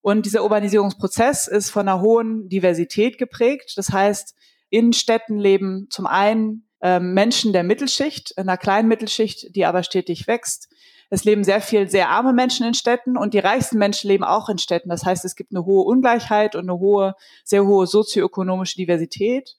Und 0.00 0.26
dieser 0.26 0.44
Urbanisierungsprozess 0.44 1.48
ist 1.48 1.70
von 1.70 1.88
einer 1.88 2.00
hohen 2.00 2.48
Diversität 2.48 3.18
geprägt. 3.18 3.72
Das 3.76 3.90
heißt, 3.90 4.36
in 4.70 4.92
Städten 4.92 5.38
leben 5.38 5.88
zum 5.90 6.06
einen 6.06 6.67
Menschen 6.80 7.52
der 7.52 7.64
Mittelschicht, 7.64 8.38
einer 8.38 8.56
kleinen 8.56 8.86
Mittelschicht, 8.86 9.56
die 9.56 9.66
aber 9.66 9.82
stetig 9.82 10.28
wächst. 10.28 10.68
es 11.10 11.24
leben 11.24 11.42
sehr 11.42 11.60
viel 11.60 11.90
sehr 11.90 12.10
arme 12.10 12.32
Menschen 12.32 12.66
in 12.66 12.74
Städten 12.74 13.16
und 13.16 13.34
die 13.34 13.40
reichsten 13.40 13.78
Menschen 13.78 14.08
leben 14.08 14.24
auch 14.24 14.48
in 14.48 14.58
Städten. 14.58 14.88
Das 14.90 15.04
heißt, 15.04 15.24
es 15.24 15.34
gibt 15.34 15.52
eine 15.52 15.64
hohe 15.64 15.84
Ungleichheit 15.84 16.54
und 16.54 16.70
eine 16.70 16.78
hohe, 16.78 17.14
sehr 17.44 17.64
hohe 17.64 17.86
sozioökonomische 17.86 18.76
Diversität. 18.76 19.56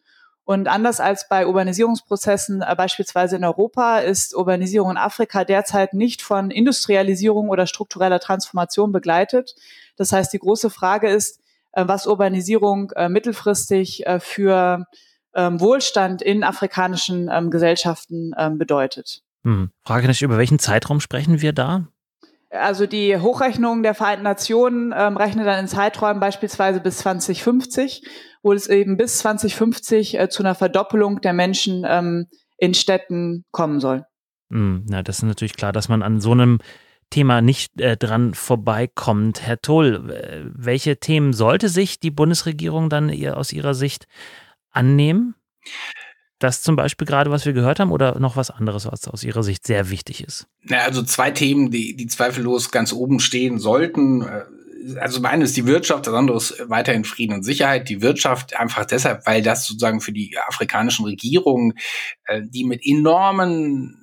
Und 0.50 0.68
anders 0.68 1.00
als 1.00 1.28
bei 1.30 1.46
Urbanisierungsprozessen 1.46 2.64
äh, 2.64 2.76
beispielsweise 2.76 3.36
in 3.36 3.44
Europa 3.44 4.00
ist 4.00 4.36
Urbanisierung 4.36 4.90
in 4.90 4.98
Afrika 4.98 5.46
derzeit 5.46 5.94
nicht 5.94 6.24
von 6.24 6.50
Industrialisierung 6.50 7.50
oder 7.50 7.68
struktureller 7.68 8.20
Transformation 8.20 8.92
begleitet. 8.92 9.54
Das 9.96 10.12
heißt, 10.12 10.34
die 10.34 10.40
große 10.40 10.72
Frage 10.72 11.08
ist, 11.08 11.40
äh, 11.74 11.84
was 11.86 12.08
Urbanisierung 12.08 12.90
äh, 12.96 13.10
mittelfristig 13.10 14.06
für 14.18 14.88
ähm, 15.36 15.60
Wohlstand 15.60 16.22
in 16.22 16.44
afrikanischen 16.44 17.30
ähm, 17.32 17.52
Gesellschaften 17.52 18.32
ähm, 18.38 18.58
bedeutet. 18.58 19.22
Hm. 19.44 19.72
Frage 19.86 20.08
nicht, 20.08 20.22
über 20.22 20.38
welchen 20.38 20.60
Zeitraum 20.60 21.00
sprechen 21.00 21.42
wir 21.42 21.54
da? 21.54 21.88
Also 22.52 22.88
die 22.88 23.16
Hochrechnung 23.16 23.84
der 23.84 23.94
Vereinten 23.94 24.24
Nationen 24.24 24.94
ähm, 24.96 25.18
rechnet 25.18 25.46
dann 25.46 25.60
in 25.60 25.68
Zeiträumen 25.68 26.20
beispielsweise 26.20 26.80
bis 26.80 26.98
2050, 27.00 28.04
wo 28.42 28.54
es 28.54 28.68
eben 28.68 28.98
bis 28.98 29.20
2050 29.20 30.20
äh, 30.20 30.30
zu 30.30 30.42
einer 30.42 30.56
Verdoppelung 30.56 31.22
der 31.22 31.34
Menschen 31.34 31.86
ähm, 31.88 32.28
in 32.58 32.74
Städten 32.74 33.46
kommen 33.52 33.80
soll. 33.80 34.06
Hm, 34.52 34.84
na, 34.88 35.04
das 35.04 35.18
ist 35.18 35.24
natürlich 35.24 35.56
klar, 35.56 35.72
dass 35.72 35.90
man 35.90 36.02
an 36.02 36.22
so 36.22 36.32
einem 36.32 36.58
Thema 37.12 37.42
nicht 37.42 37.80
äh, 37.80 37.98
dran 37.98 38.34
vorbeikommt. 38.34 39.42
Herr 39.46 39.62
Toll, 39.62 40.52
welche 40.56 40.98
Themen 40.98 41.34
sollte 41.34 41.70
sich 41.70 42.00
die 42.00 42.12
Bundesregierung 42.12 42.90
dann 42.90 43.10
ihr, 43.10 43.38
aus 43.38 43.54
Ihrer 43.54 43.76
Sicht 43.76 44.08
annehmen? 44.72 45.36
Das 46.40 46.62
zum 46.62 46.78
Beispiel 46.78 47.06
gerade, 47.06 47.32
was 47.32 47.46
wir 47.46 47.52
gehört 47.52 47.80
haben, 47.80 47.92
oder 47.92 48.18
noch 48.20 48.38
was 48.38 48.50
anderes, 48.50 48.86
was 48.86 49.08
aus 49.10 49.24
Ihrer 49.24 49.44
Sicht 49.44 49.68
sehr 49.68 49.90
wichtig 49.90 50.24
ist? 50.24 50.48
Na, 50.64 50.80
also 50.80 51.04
zwei 51.04 51.32
Themen, 51.32 51.70
die, 51.70 51.98
die 51.98 52.08
zweifellos 52.08 52.72
ganz 52.72 52.94
oben 52.94 53.20
stehen 53.20 53.60
sollten. 53.60 54.22
Äh, 54.22 54.44
also 55.00 55.20
meine 55.20 55.44
ist 55.44 55.58
die 55.58 55.66
Wirtschaft, 55.66 56.08
das 56.08 56.14
andere 56.14 56.38
ist 56.38 56.64
weiterhin 56.70 57.04
Frieden 57.04 57.34
und 57.34 57.44
Sicherheit. 57.44 57.90
Die 57.90 58.02
Wirtschaft 58.02 58.56
einfach 58.56 58.86
deshalb, 58.86 59.28
weil 59.28 59.42
das 59.42 59.68
sozusagen 59.68 60.00
für 60.00 60.14
die 60.14 60.38
afrikanischen 60.48 61.04
Regierungen, 61.04 61.74
äh, 62.24 62.42
die 62.46 62.64
mit 62.64 62.86
enormen 62.86 63.99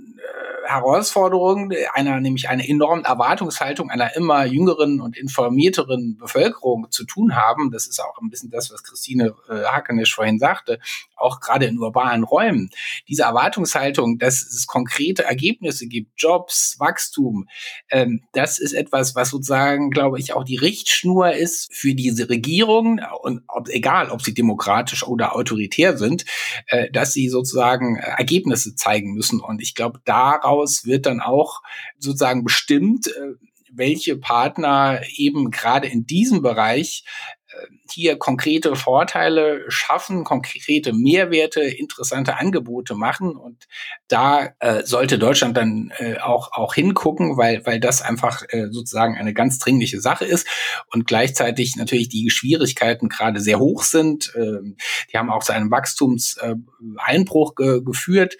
Herausforderung 0.66 1.72
einer, 1.94 2.20
nämlich 2.20 2.48
einer 2.48 2.68
enormen 2.68 3.04
Erwartungshaltung 3.04 3.90
einer 3.90 4.16
immer 4.16 4.44
jüngeren 4.44 5.00
und 5.00 5.16
informierteren 5.16 6.16
Bevölkerung 6.16 6.90
zu 6.90 7.04
tun 7.04 7.36
haben. 7.36 7.70
Das 7.70 7.86
ist 7.86 8.00
auch 8.00 8.18
ein 8.20 8.30
bisschen 8.30 8.50
das, 8.50 8.72
was 8.72 8.82
Christine 8.82 9.34
äh, 9.48 9.64
Hakenisch 9.64 10.14
vorhin 10.14 10.38
sagte, 10.38 10.78
auch 11.16 11.40
gerade 11.40 11.66
in 11.66 11.78
urbanen 11.78 12.24
Räumen. 12.24 12.70
Diese 13.08 13.22
Erwartungshaltung, 13.22 14.18
dass 14.18 14.42
es 14.42 14.66
konkrete 14.66 15.24
Ergebnisse 15.24 15.86
gibt, 15.86 16.20
Jobs, 16.20 16.76
Wachstum, 16.78 17.48
ähm, 17.90 18.22
das 18.32 18.58
ist 18.58 18.72
etwas, 18.72 19.14
was 19.14 19.30
sozusagen, 19.30 19.90
glaube 19.90 20.18
ich, 20.18 20.34
auch 20.34 20.44
die 20.44 20.56
Richtschnur 20.56 21.32
ist 21.32 21.72
für 21.72 21.94
diese 21.94 22.28
Regierung 22.28 23.00
und 23.22 23.42
ob, 23.48 23.68
egal, 23.68 24.10
ob 24.10 24.22
sie 24.22 24.34
demokratisch 24.34 25.04
oder 25.06 25.34
autoritär 25.34 25.96
sind, 25.96 26.24
äh, 26.68 26.90
dass 26.90 27.12
sie 27.12 27.28
sozusagen 27.28 27.96
Ergebnisse 27.96 28.74
zeigen 28.74 29.12
müssen. 29.14 29.40
Und 29.40 29.62
ich 29.62 29.74
glaube, 29.74 30.00
daraus 30.04 30.55
daraus 30.56 30.84
wird 30.86 31.06
dann 31.06 31.20
auch 31.20 31.62
sozusagen 31.98 32.44
bestimmt, 32.44 33.08
äh, 33.08 33.34
welche 33.72 34.16
Partner 34.16 35.00
eben 35.16 35.50
gerade 35.50 35.86
in 35.86 36.06
diesem 36.06 36.42
Bereich 36.42 37.04
äh, 37.48 37.66
hier 37.92 38.18
konkrete 38.18 38.76
Vorteile 38.76 39.64
schaffen, 39.68 40.24
konkrete 40.24 40.92
Mehrwerte, 40.92 41.60
interessante 41.60 42.38
Angebote 42.38 42.94
machen. 42.94 43.36
Und 43.36 43.66
da 44.08 44.54
äh, 44.60 44.82
sollte 44.84 45.18
Deutschland 45.18 45.56
dann 45.56 45.92
äh, 45.98 46.18
auch, 46.18 46.52
auch 46.52 46.74
hingucken, 46.74 47.36
weil, 47.36 47.64
weil 47.66 47.80
das 47.80 48.02
einfach 48.02 48.42
äh, 48.48 48.68
sozusagen 48.70 49.16
eine 49.16 49.34
ganz 49.34 49.58
dringliche 49.58 50.00
Sache 50.00 50.24
ist 50.24 50.46
und 50.92 51.06
gleichzeitig 51.06 51.76
natürlich 51.76 52.08
die 52.08 52.30
Schwierigkeiten 52.30 53.08
gerade 53.08 53.40
sehr 53.40 53.58
hoch 53.58 53.82
sind. 53.82 54.32
Ähm, 54.36 54.76
die 55.12 55.18
haben 55.18 55.30
auch 55.30 55.44
zu 55.44 55.52
einem 55.52 55.70
Wachstumseinbruch 55.70 57.54
ge 57.54 57.82
geführt. 57.84 58.36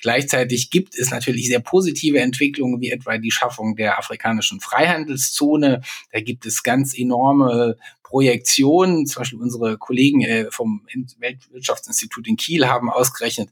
Gleichzeitig 0.00 0.70
gibt 0.70 0.96
es 0.96 1.10
natürlich 1.10 1.48
sehr 1.48 1.60
positive 1.60 2.18
Entwicklungen, 2.20 2.80
wie 2.80 2.90
etwa 2.90 3.18
die 3.18 3.30
Schaffung 3.30 3.76
der 3.76 3.98
afrikanischen 3.98 4.60
Freihandelszone. 4.60 5.82
Da 6.12 6.20
gibt 6.20 6.46
es 6.46 6.62
ganz 6.62 6.96
enorme 6.96 7.76
Projektionen. 8.02 8.89
Zum 9.06 9.20
Beispiel 9.20 9.40
unsere 9.40 9.78
Kollegen 9.78 10.22
äh, 10.22 10.50
vom 10.50 10.86
Weltwirtschaftsinstitut 11.18 12.26
in 12.26 12.36
Kiel 12.36 12.68
haben 12.68 12.90
ausgerechnet, 12.90 13.50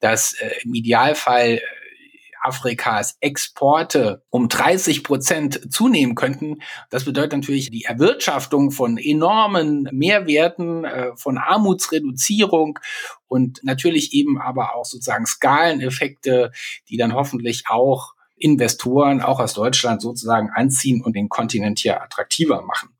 dass 0.00 0.34
äh, 0.34 0.50
im 0.64 0.74
Idealfall 0.74 1.56
äh, 1.56 1.60
Afrikas 2.40 3.16
Exporte 3.20 4.22
um 4.30 4.48
30 4.48 5.02
Prozent 5.02 5.72
zunehmen 5.72 6.14
könnten. 6.14 6.58
Das 6.88 7.04
bedeutet 7.04 7.32
natürlich 7.32 7.70
die 7.70 7.84
Erwirtschaftung 7.84 8.70
von 8.70 8.96
enormen 8.96 9.88
Mehrwerten, 9.90 10.86
von 11.16 11.36
Armutsreduzierung 11.36 12.78
und 13.26 13.58
natürlich 13.64 14.12
eben 14.14 14.40
aber 14.40 14.76
auch 14.76 14.84
sozusagen 14.84 15.26
Skaleneffekte, 15.26 16.52
die 16.88 16.96
dann 16.96 17.12
hoffentlich 17.12 17.64
auch 17.66 18.14
Investoren 18.38 19.20
auch 19.20 19.40
aus 19.40 19.54
Deutschland 19.54 20.00
sozusagen 20.00 20.50
anziehen 20.50 21.02
und 21.02 21.14
den 21.14 21.28
Kontinent 21.28 21.80
hier 21.80 22.00
attraktiver 22.02 22.62
machen. 22.62 22.90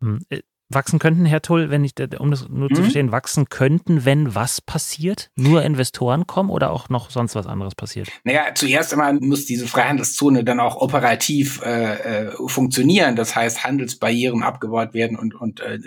Wachsen 0.70 0.98
könnten, 0.98 1.25
Herr 1.25 1.40
Tull, 1.40 1.70
wenn 1.70 1.82
ich, 1.82 1.92
um 2.18 2.30
das 2.30 2.46
nur 2.48 2.68
mhm. 2.70 2.75
zu 2.75 2.82
verstehen, 2.82 3.10
wachsen 3.10 3.48
könnten, 3.48 4.04
wenn 4.04 4.34
was 4.34 4.60
passiert? 4.60 5.30
Nur 5.34 5.62
Investoren 5.62 6.26
kommen 6.26 6.50
oder 6.50 6.70
auch 6.70 6.90
noch 6.90 7.08
sonst 7.10 7.34
was 7.34 7.46
anderes 7.46 7.75
passiert? 7.75 8.08
Naja, 8.25 8.54
zuerst 8.54 8.92
einmal 8.92 9.14
muss 9.14 9.46
diese 9.46 9.66
Freihandelszone 9.66 10.44
dann 10.44 10.60
auch 10.60 10.76
operativ 10.76 11.62
äh, 11.62 12.26
äh, 12.26 12.32
funktionieren. 12.48 13.16
Das 13.16 13.34
heißt, 13.34 13.64
Handelsbarrieren 13.64 14.42
abgebaut 14.42 14.92
werden 14.92 15.16
und, 15.16 15.34
und 15.34 15.60
äh, 15.60 15.78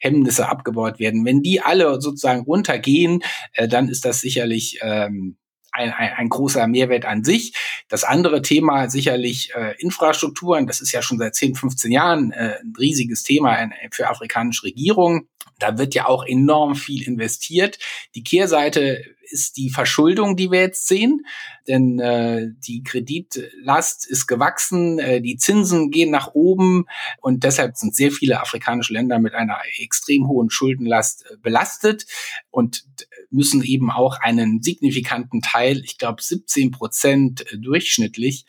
Hemmnisse 0.00 0.48
abgebaut 0.48 0.98
werden. 0.98 1.24
Wenn 1.24 1.42
die 1.42 1.60
alle 1.60 2.00
sozusagen 2.00 2.42
runtergehen, 2.42 3.22
äh, 3.52 3.68
dann 3.68 3.88
ist 3.88 4.04
das 4.04 4.20
sicherlich 4.20 4.80
ähm, 4.82 5.36
ein, 5.78 5.92
ein, 5.92 6.12
ein 6.12 6.28
großer 6.28 6.66
Mehrwert 6.66 7.04
an 7.04 7.24
sich. 7.24 7.54
Das 7.88 8.04
andere 8.04 8.42
Thema 8.42 8.88
sicherlich 8.90 9.52
äh, 9.54 9.74
Infrastrukturen. 9.78 10.66
Das 10.66 10.80
ist 10.80 10.92
ja 10.92 11.02
schon 11.02 11.18
seit 11.18 11.34
10, 11.34 11.54
15 11.54 11.90
Jahren 11.90 12.32
äh, 12.32 12.56
ein 12.62 12.72
riesiges 12.78 13.22
Thema 13.22 13.56
für 13.90 14.08
afrikanische 14.08 14.64
Regierungen. 14.64 15.28
Da 15.58 15.78
wird 15.78 15.94
ja 15.94 16.06
auch 16.06 16.24
enorm 16.24 16.76
viel 16.76 17.02
investiert. 17.02 17.78
Die 18.14 18.22
Kehrseite 18.22 19.02
ist 19.30 19.56
die 19.56 19.70
Verschuldung, 19.70 20.36
die 20.36 20.50
wir 20.50 20.60
jetzt 20.60 20.88
sehen. 20.88 21.26
Denn 21.66 21.98
äh, 21.98 22.48
die 22.66 22.82
Kreditlast 22.82 24.06
ist 24.06 24.26
gewachsen, 24.26 24.98
äh, 24.98 25.20
die 25.20 25.36
Zinsen 25.36 25.90
gehen 25.90 26.10
nach 26.10 26.34
oben 26.34 26.86
und 27.20 27.44
deshalb 27.44 27.76
sind 27.76 27.94
sehr 27.94 28.10
viele 28.10 28.40
afrikanische 28.40 28.92
Länder 28.92 29.18
mit 29.18 29.34
einer 29.34 29.58
extrem 29.78 30.28
hohen 30.28 30.50
Schuldenlast 30.50 31.24
äh, 31.30 31.36
belastet 31.42 32.06
und 32.50 32.84
müssen 33.30 33.62
eben 33.62 33.90
auch 33.90 34.20
einen 34.20 34.62
signifikanten 34.62 35.42
Teil, 35.42 35.82
ich 35.84 35.98
glaube 35.98 36.22
17 36.22 36.70
Prozent 36.70 37.52
äh, 37.52 37.58
durchschnittlich, 37.58 38.46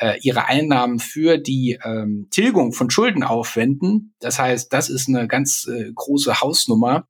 äh, 0.00 0.18
ihre 0.22 0.46
Einnahmen 0.46 0.98
für 0.98 1.36
die 1.36 1.78
ähm, 1.84 2.28
Tilgung 2.30 2.72
von 2.72 2.88
Schulden 2.88 3.22
aufwenden. 3.22 4.14
Das 4.18 4.38
heißt, 4.38 4.72
das 4.72 4.88
ist 4.88 5.08
eine 5.08 5.28
ganz 5.28 5.68
äh, 5.68 5.92
große 5.94 6.40
Hausnummer, 6.40 7.06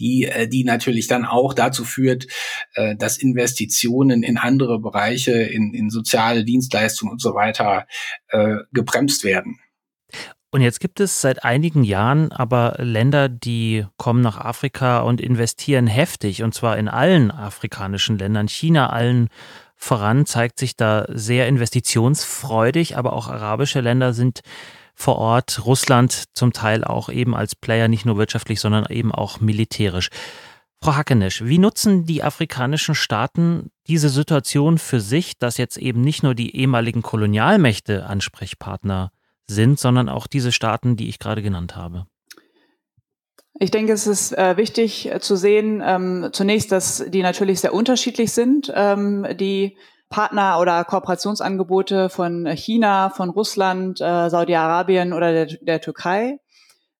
die, 0.00 0.24
äh, 0.24 0.48
die 0.48 0.64
natürlich 0.64 1.06
dann 1.06 1.24
auch 1.24 1.54
dazu 1.54 1.84
führt, 1.84 2.26
äh, 2.74 2.96
dass 2.96 3.18
Investitionen 3.18 4.22
in 4.22 4.38
andere 4.38 4.78
Bereiche, 4.78 5.32
in, 5.32 5.74
in 5.74 5.90
soziale 5.90 6.44
Dienstleistungen 6.44 7.12
und 7.12 7.20
so 7.20 7.34
weiter 7.34 7.86
äh, 8.28 8.56
gebremst 8.72 9.24
werden. 9.24 9.58
Und 10.54 10.60
jetzt 10.60 10.80
gibt 10.80 11.00
es 11.00 11.22
seit 11.22 11.44
einigen 11.44 11.82
Jahren 11.82 12.30
aber 12.30 12.76
Länder, 12.78 13.30
die 13.30 13.86
kommen 13.96 14.20
nach 14.20 14.36
Afrika 14.36 15.00
und 15.00 15.18
investieren 15.18 15.86
heftig, 15.86 16.42
und 16.42 16.52
zwar 16.52 16.76
in 16.76 16.88
allen 16.88 17.30
afrikanischen 17.30 18.18
Ländern, 18.18 18.48
China 18.48 18.90
allen 18.90 19.28
voran, 19.76 20.26
zeigt 20.26 20.58
sich 20.58 20.76
da 20.76 21.06
sehr 21.08 21.48
investitionsfreudig, 21.48 22.98
aber 22.98 23.14
auch 23.14 23.28
arabische 23.28 23.80
Länder 23.80 24.12
sind 24.12 24.40
vor 24.94 25.16
Ort, 25.16 25.64
Russland 25.64 26.24
zum 26.34 26.52
Teil 26.52 26.84
auch 26.84 27.08
eben 27.08 27.34
als 27.34 27.56
Player, 27.56 27.88
nicht 27.88 28.04
nur 28.04 28.18
wirtschaftlich, 28.18 28.60
sondern 28.60 28.84
eben 28.90 29.10
auch 29.10 29.40
militärisch. 29.40 30.10
Frau 30.82 30.96
Hackenesch, 30.96 31.44
wie 31.44 31.58
nutzen 31.58 32.06
die 32.06 32.24
afrikanischen 32.24 32.96
Staaten 32.96 33.70
diese 33.86 34.08
Situation 34.08 34.78
für 34.78 34.98
sich, 34.98 35.38
dass 35.38 35.56
jetzt 35.56 35.76
eben 35.76 36.00
nicht 36.00 36.24
nur 36.24 36.34
die 36.34 36.56
ehemaligen 36.56 37.02
Kolonialmächte 37.02 38.06
Ansprechpartner 38.06 39.12
sind, 39.46 39.78
sondern 39.78 40.08
auch 40.08 40.26
diese 40.26 40.50
Staaten, 40.50 40.96
die 40.96 41.08
ich 41.08 41.20
gerade 41.20 41.40
genannt 41.40 41.76
habe? 41.76 42.06
Ich 43.60 43.70
denke, 43.70 43.92
es 43.92 44.08
ist 44.08 44.36
äh, 44.36 44.56
wichtig 44.56 45.08
äh, 45.08 45.20
zu 45.20 45.36
sehen, 45.36 45.80
ähm, 45.86 46.30
zunächst, 46.32 46.72
dass 46.72 47.04
die 47.06 47.22
natürlich 47.22 47.60
sehr 47.60 47.74
unterschiedlich 47.74 48.32
sind, 48.32 48.72
ähm, 48.74 49.24
die 49.38 49.76
Partner- 50.08 50.58
oder 50.58 50.82
Kooperationsangebote 50.82 52.08
von 52.08 52.46
China, 52.56 53.10
von 53.10 53.30
Russland, 53.30 54.00
äh, 54.00 54.28
Saudi-Arabien 54.28 55.12
oder 55.12 55.32
der, 55.32 55.46
der 55.46 55.80
Türkei. 55.80 56.38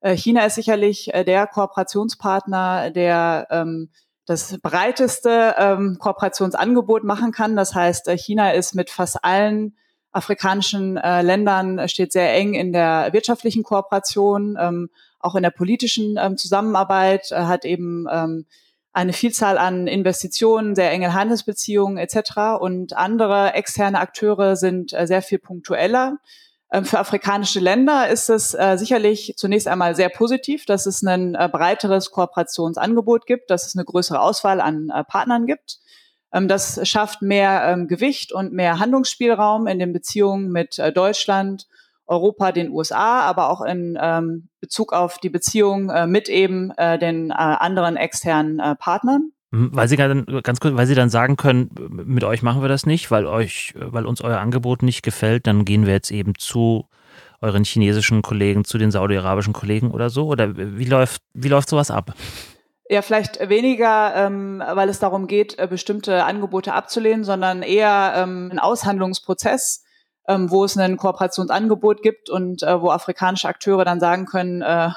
Äh, 0.02 0.16
China 0.16 0.44
ist 0.44 0.56
sicherlich 0.56 1.14
äh, 1.14 1.24
der 1.24 1.46
Kooperationspartner, 1.46 2.90
der 2.90 3.46
ähm, 3.50 3.90
das 4.26 4.58
breiteste 4.60 5.54
ähm, 5.56 5.96
Kooperationsangebot 5.98 7.04
machen 7.04 7.32
kann. 7.32 7.56
Das 7.56 7.74
heißt, 7.74 8.08
äh, 8.08 8.18
China 8.18 8.52
ist 8.52 8.74
mit 8.74 8.90
fast 8.90 9.24
allen 9.24 9.76
afrikanischen 10.10 10.98
äh, 10.98 11.22
Ländern 11.22 11.88
steht 11.88 12.12
sehr 12.12 12.34
eng 12.34 12.52
in 12.54 12.72
der 12.72 13.12
wirtschaftlichen 13.12 13.62
Kooperation, 13.62 14.58
ähm, 14.60 14.90
auch 15.18 15.36
in 15.36 15.42
der 15.42 15.50
politischen 15.50 16.18
ähm, 16.20 16.36
Zusammenarbeit, 16.36 17.30
äh, 17.30 17.36
hat 17.36 17.64
eben 17.64 18.06
ähm, 18.10 18.44
eine 18.92 19.14
Vielzahl 19.14 19.56
an 19.56 19.86
Investitionen, 19.86 20.74
sehr 20.74 20.90
enge 20.90 21.14
Handelsbeziehungen 21.14 21.96
etc. 21.96 22.60
Und 22.60 22.94
andere 22.94 23.54
externe 23.54 24.00
Akteure 24.00 24.56
sind 24.56 24.92
äh, 24.92 25.06
sehr 25.06 25.22
viel 25.22 25.38
punktueller. 25.38 26.18
Ähm, 26.72 26.86
für 26.86 26.98
afrikanische 26.98 27.60
Länder 27.60 28.08
ist 28.08 28.30
es 28.30 28.54
äh, 28.54 28.76
sicherlich 28.78 29.34
zunächst 29.36 29.68
einmal 29.68 29.94
sehr 29.94 30.08
positiv, 30.08 30.64
dass 30.64 30.86
es 30.86 31.02
ein 31.02 31.34
äh, 31.34 31.48
breiteres 31.52 32.10
Kooperationsangebot 32.10 33.26
gibt, 33.26 33.50
dass 33.50 33.66
es 33.66 33.76
eine 33.76 33.84
größere 33.84 34.20
Auswahl 34.20 34.60
an 34.60 34.88
äh, 34.88 35.04
Partnern 35.04 35.46
gibt. 35.46 35.80
Ähm, 36.32 36.48
das 36.48 36.80
schafft 36.88 37.20
mehr 37.20 37.64
ähm, 37.66 37.88
Gewicht 37.88 38.32
und 38.32 38.54
mehr 38.54 38.78
Handlungsspielraum 38.78 39.66
in 39.66 39.78
den 39.78 39.92
Beziehungen 39.92 40.50
mit 40.50 40.78
äh, 40.78 40.92
Deutschland, 40.92 41.68
Europa, 42.06 42.52
den 42.52 42.70
USA, 42.70 43.20
aber 43.20 43.50
auch 43.50 43.60
in 43.60 43.98
ähm, 44.00 44.48
Bezug 44.60 44.94
auf 44.94 45.18
die 45.18 45.30
Beziehung 45.30 45.90
äh, 45.90 46.06
mit 46.06 46.30
eben 46.30 46.70
äh, 46.78 46.98
den 46.98 47.32
anderen 47.32 47.96
externen 47.96 48.76
Partnern. 48.78 49.32
Weil 49.54 49.86
Sie 49.86 49.96
dann, 49.96 50.24
ganz 50.42 50.60
kurz, 50.60 50.74
weil 50.76 50.86
Sie 50.86 50.94
dann 50.94 51.10
sagen 51.10 51.36
können, 51.36 51.70
mit 51.90 52.24
euch 52.24 52.42
machen 52.42 52.62
wir 52.62 52.70
das 52.70 52.86
nicht, 52.86 53.10
weil 53.10 53.26
euch, 53.26 53.74
weil 53.76 54.06
uns 54.06 54.22
euer 54.22 54.38
Angebot 54.38 54.82
nicht 54.82 55.02
gefällt, 55.02 55.46
dann 55.46 55.66
gehen 55.66 55.84
wir 55.84 55.92
jetzt 55.92 56.10
eben 56.10 56.34
zu 56.36 56.88
euren 57.42 57.64
chinesischen 57.64 58.22
Kollegen, 58.22 58.64
zu 58.64 58.78
den 58.78 58.90
saudi-arabischen 58.90 59.52
Kollegen 59.52 59.90
oder 59.90 60.08
so? 60.08 60.26
Oder 60.26 60.56
wie 60.56 60.86
läuft, 60.86 61.20
wie 61.34 61.48
läuft 61.48 61.68
sowas 61.68 61.90
ab? 61.90 62.14
Ja, 62.88 63.02
vielleicht 63.02 63.46
weniger, 63.48 64.14
ähm, 64.14 64.62
weil 64.74 64.88
es 64.88 65.00
darum 65.00 65.26
geht, 65.26 65.58
äh, 65.58 65.66
bestimmte 65.66 66.24
Angebote 66.24 66.72
abzulehnen, 66.72 67.24
sondern 67.24 67.62
eher 67.62 68.14
ähm, 68.16 68.48
ein 68.50 68.58
Aushandlungsprozess, 68.58 69.84
ähm, 70.28 70.50
wo 70.50 70.64
es 70.64 70.76
ein 70.78 70.96
Kooperationsangebot 70.96 72.02
gibt 72.02 72.30
und 72.30 72.62
äh, 72.62 72.80
wo 72.80 72.90
afrikanische 72.90 73.48
Akteure 73.48 73.84
dann 73.84 74.00
sagen 74.00 74.26
können, 74.26 74.62
äh, 74.62 74.90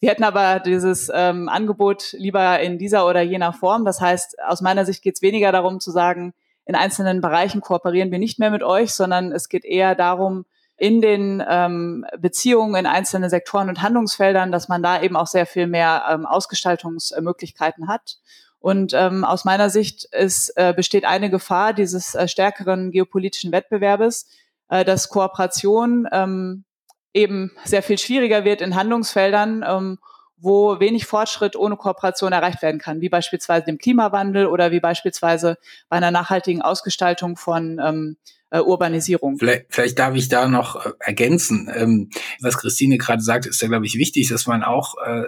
wir 0.00 0.10
hätten 0.10 0.24
aber 0.24 0.60
dieses 0.60 1.10
ähm, 1.14 1.48
Angebot 1.48 2.12
lieber 2.12 2.60
in 2.60 2.78
dieser 2.78 3.06
oder 3.06 3.22
jener 3.22 3.52
Form. 3.52 3.84
Das 3.84 4.00
heißt, 4.00 4.36
aus 4.46 4.60
meiner 4.60 4.84
Sicht 4.84 5.02
geht 5.02 5.16
es 5.16 5.22
weniger 5.22 5.52
darum 5.52 5.80
zu 5.80 5.90
sagen, 5.90 6.34
in 6.64 6.74
einzelnen 6.74 7.20
Bereichen 7.20 7.60
kooperieren 7.60 8.10
wir 8.10 8.18
nicht 8.18 8.38
mehr 8.38 8.50
mit 8.50 8.62
euch, 8.62 8.92
sondern 8.92 9.32
es 9.32 9.48
geht 9.48 9.64
eher 9.64 9.94
darum, 9.94 10.44
in 10.76 11.00
den 11.00 11.42
ähm, 11.48 12.04
Beziehungen 12.18 12.74
in 12.74 12.86
einzelne 12.86 13.30
Sektoren 13.30 13.68
und 13.68 13.82
Handlungsfeldern, 13.82 14.50
dass 14.50 14.68
man 14.68 14.82
da 14.82 15.00
eben 15.00 15.16
auch 15.16 15.26
sehr 15.26 15.46
viel 15.46 15.66
mehr 15.66 16.04
ähm, 16.10 16.26
Ausgestaltungsmöglichkeiten 16.26 17.88
hat. 17.88 18.16
Und 18.58 18.92
ähm, 18.94 19.24
aus 19.24 19.44
meiner 19.44 19.70
Sicht 19.70 20.04
ist, 20.12 20.52
äh, 20.56 20.72
besteht 20.74 21.04
eine 21.04 21.30
Gefahr 21.30 21.72
dieses 21.72 22.14
äh, 22.14 22.28
stärkeren 22.28 22.90
geopolitischen 22.90 23.52
Wettbewerbes, 23.52 24.28
äh, 24.68 24.84
dass 24.84 25.08
Kooperation 25.08 26.08
ähm, 26.10 26.64
eben 27.14 27.52
sehr 27.64 27.82
viel 27.82 27.98
schwieriger 27.98 28.44
wird 28.44 28.60
in 28.60 28.74
Handlungsfeldern, 28.74 29.64
ähm, 29.66 29.98
wo 30.36 30.80
wenig 30.80 31.06
Fortschritt 31.06 31.54
ohne 31.54 31.76
Kooperation 31.76 32.32
erreicht 32.32 32.62
werden 32.62 32.80
kann, 32.80 33.00
wie 33.00 33.08
beispielsweise 33.08 33.66
dem 33.66 33.78
Klimawandel 33.78 34.46
oder 34.46 34.72
wie 34.72 34.80
beispielsweise 34.80 35.56
bei 35.88 35.96
einer 35.96 36.10
nachhaltigen 36.10 36.62
Ausgestaltung 36.62 37.36
von 37.36 37.80
ähm, 37.82 38.16
äh, 38.50 38.60
Urbanisierung. 38.60 39.38
Vielleicht, 39.38 39.66
vielleicht 39.70 39.98
darf 39.98 40.14
ich 40.14 40.28
da 40.28 40.46
noch 40.48 40.84
äh, 40.84 40.90
ergänzen. 40.98 41.70
Ähm, 41.74 42.10
was 42.40 42.58
Christine 42.58 42.98
gerade 42.98 43.22
sagt, 43.22 43.46
ist 43.46 43.62
ja, 43.62 43.68
glaube 43.68 43.86
ich, 43.86 43.96
wichtig, 43.96 44.28
dass 44.28 44.46
man 44.46 44.62
auch 44.62 44.94
äh, 45.04 45.22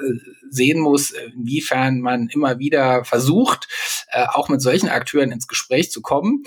sehen 0.50 0.80
muss, 0.80 1.12
inwiefern 1.12 2.00
man 2.00 2.28
immer 2.28 2.58
wieder 2.58 3.04
versucht, 3.04 3.68
äh, 4.10 4.26
auch 4.26 4.48
mit 4.48 4.60
solchen 4.60 4.88
Akteuren 4.88 5.32
ins 5.32 5.48
Gespräch 5.48 5.90
zu 5.90 6.02
kommen 6.02 6.44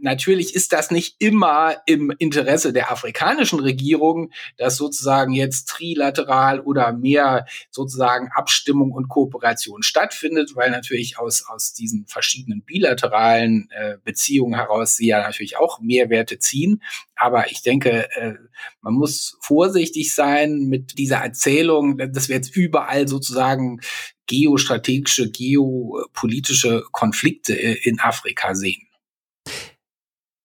natürlich 0.00 0.54
ist 0.54 0.72
das 0.72 0.90
nicht 0.90 1.16
immer 1.18 1.76
im 1.86 2.12
Interesse 2.18 2.72
der 2.72 2.90
afrikanischen 2.90 3.60
Regierung, 3.60 4.30
dass 4.56 4.76
sozusagen 4.76 5.32
jetzt 5.32 5.68
trilateral 5.68 6.60
oder 6.60 6.92
mehr 6.92 7.46
sozusagen 7.70 8.30
Abstimmung 8.34 8.92
und 8.92 9.08
Kooperation 9.08 9.82
stattfindet, 9.82 10.52
weil 10.54 10.70
natürlich 10.70 11.18
aus, 11.18 11.44
aus 11.48 11.72
diesen 11.72 12.06
verschiedenen 12.06 12.62
bilateralen 12.62 13.68
äh, 13.70 13.96
Beziehungen 14.04 14.54
heraus 14.54 14.96
sie 14.96 15.08
ja 15.08 15.22
natürlich 15.22 15.56
auch 15.56 15.80
Mehrwerte 15.80 16.38
ziehen. 16.38 16.82
Aber 17.16 17.50
ich 17.50 17.62
denke, 17.62 18.10
äh, 18.16 18.34
man 18.80 18.94
muss 18.94 19.38
vorsichtig 19.40 20.14
sein 20.14 20.66
mit 20.68 20.98
dieser 20.98 21.18
Erzählung, 21.18 21.98
dass 21.98 22.28
wir 22.28 22.36
jetzt 22.36 22.56
überall 22.56 23.08
sozusagen 23.08 23.80
geostrategische, 24.26 25.30
geopolitische 25.30 26.84
Konflikte 26.92 27.54
äh, 27.54 27.78
in 27.82 28.00
Afrika 28.00 28.54
sehen. 28.54 28.86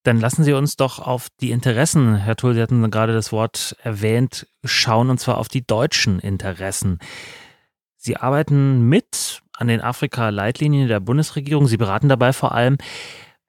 Dann 0.03 0.19
lassen 0.19 0.43
Sie 0.43 0.53
uns 0.53 0.75
doch 0.75 0.99
auf 0.99 1.27
die 1.41 1.51
Interessen, 1.51 2.15
Herr 2.15 2.35
Tull, 2.35 2.53
Sie 2.53 2.61
hatten 2.61 2.89
gerade 2.89 3.13
das 3.13 3.31
Wort 3.31 3.75
erwähnt, 3.83 4.47
schauen, 4.63 5.09
und 5.09 5.19
zwar 5.19 5.37
auf 5.37 5.49
die 5.49 5.65
deutschen 5.65 6.19
Interessen. 6.19 6.99
Sie 7.97 8.15
arbeiten 8.15 8.87
mit 8.87 9.41
an 9.53 9.67
den 9.67 9.81
Afrika-Leitlinien 9.81 10.87
der 10.87 11.01
Bundesregierung. 11.01 11.67
Sie 11.67 11.75
beraten 11.75 12.07
dabei 12.07 12.31
vor 12.31 12.53
allem. 12.53 12.77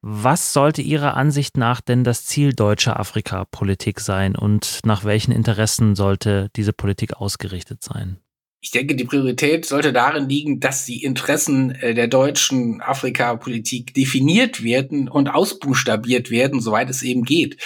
Was 0.01 0.51
sollte 0.51 0.81
Ihrer 0.81 1.15
Ansicht 1.15 1.57
nach 1.57 1.79
denn 1.79 2.03
das 2.03 2.25
Ziel 2.25 2.53
deutscher 2.53 2.99
Afrikapolitik 2.99 3.99
sein 3.99 4.35
und 4.35 4.81
nach 4.83 5.05
welchen 5.05 5.31
Interessen 5.31 5.95
sollte 5.95 6.49
diese 6.55 6.73
Politik 6.73 7.13
ausgerichtet 7.13 7.83
sein? 7.83 8.19
Ich 8.63 8.69
denke, 8.69 8.95
die 8.95 9.05
Priorität 9.05 9.65
sollte 9.65 9.91
darin 9.91 10.29
liegen, 10.29 10.59
dass 10.59 10.85
die 10.85 11.03
Interessen 11.03 11.71
äh, 11.71 11.95
der 11.95 12.07
deutschen 12.07 12.79
Afrikapolitik 12.79 13.95
definiert 13.95 14.63
werden 14.63 15.09
und 15.09 15.29
ausbuchstabiert 15.29 16.29
werden, 16.29 16.61
soweit 16.61 16.87
es 16.91 17.01
eben 17.01 17.23
geht. 17.23 17.59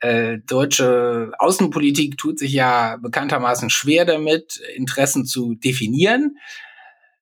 Äh, 0.00 0.38
deutsche 0.46 1.32
Außenpolitik 1.38 2.18
tut 2.18 2.38
sich 2.38 2.52
ja 2.52 2.98
bekanntermaßen 2.98 3.70
schwer 3.70 4.04
damit, 4.04 4.60
Interessen 4.76 5.24
zu 5.24 5.54
definieren. 5.54 6.36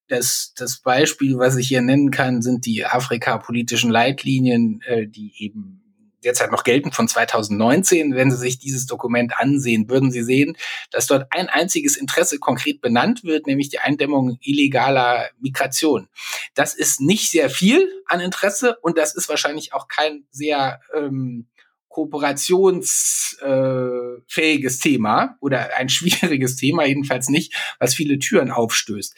Das, 0.09 0.53
das 0.57 0.81
Beispiel, 0.81 1.39
was 1.39 1.57
ich 1.57 1.69
hier 1.69 1.83
nennen 1.83 2.11
kann, 2.11 2.43
sind 2.43 2.67
die 2.67 2.85
afrikapolitischen 2.85 3.93
Leitlinien, 3.93 4.81
äh, 4.87 5.07
die 5.07 5.33
eben 5.39 5.90
derzeit 6.25 6.51
noch 6.51 6.65
gelten 6.65 6.93
von 6.93 7.09
2019. 7.09 8.15
Wenn 8.15 8.31
Sie 8.31 8.37
sich 8.37 8.59
dieses 8.59 8.87
Dokument 8.87 9.39
ansehen, 9.39 9.89
würden 9.89 10.11
Sie 10.11 10.23
sehen, 10.23 10.57
dass 10.91 11.07
dort 11.07 11.27
ein 11.31 11.49
einziges 11.49 11.97
Interesse 11.97 12.39
konkret 12.39 12.81
benannt 12.81 13.25
wird, 13.25 13.47
nämlich 13.47 13.69
die 13.69 13.79
Eindämmung 13.79 14.39
illegaler 14.41 15.29
Migration. 15.41 16.09
Das 16.55 16.75
ist 16.75 17.01
nicht 17.01 17.31
sehr 17.31 17.51
viel 17.51 17.89
an 18.07 18.21
Interesse 18.21 18.77
und 18.83 18.99
das 18.99 19.15
ist 19.15 19.29
wahrscheinlich 19.29 19.73
auch 19.73 19.89
kein 19.89 20.25
sehr 20.31 20.81
ähm, 20.95 21.47
kooperationsfähiges 21.91 24.77
äh, 24.77 24.81
Thema 24.81 25.37
oder 25.41 25.77
ein 25.77 25.89
schwieriges 25.89 26.57
Thema, 26.57 26.87
jedenfalls 26.87 27.29
nicht, 27.29 27.55
was 27.79 27.95
viele 27.95 28.19
Türen 28.19 28.51
aufstößt. 28.51 29.15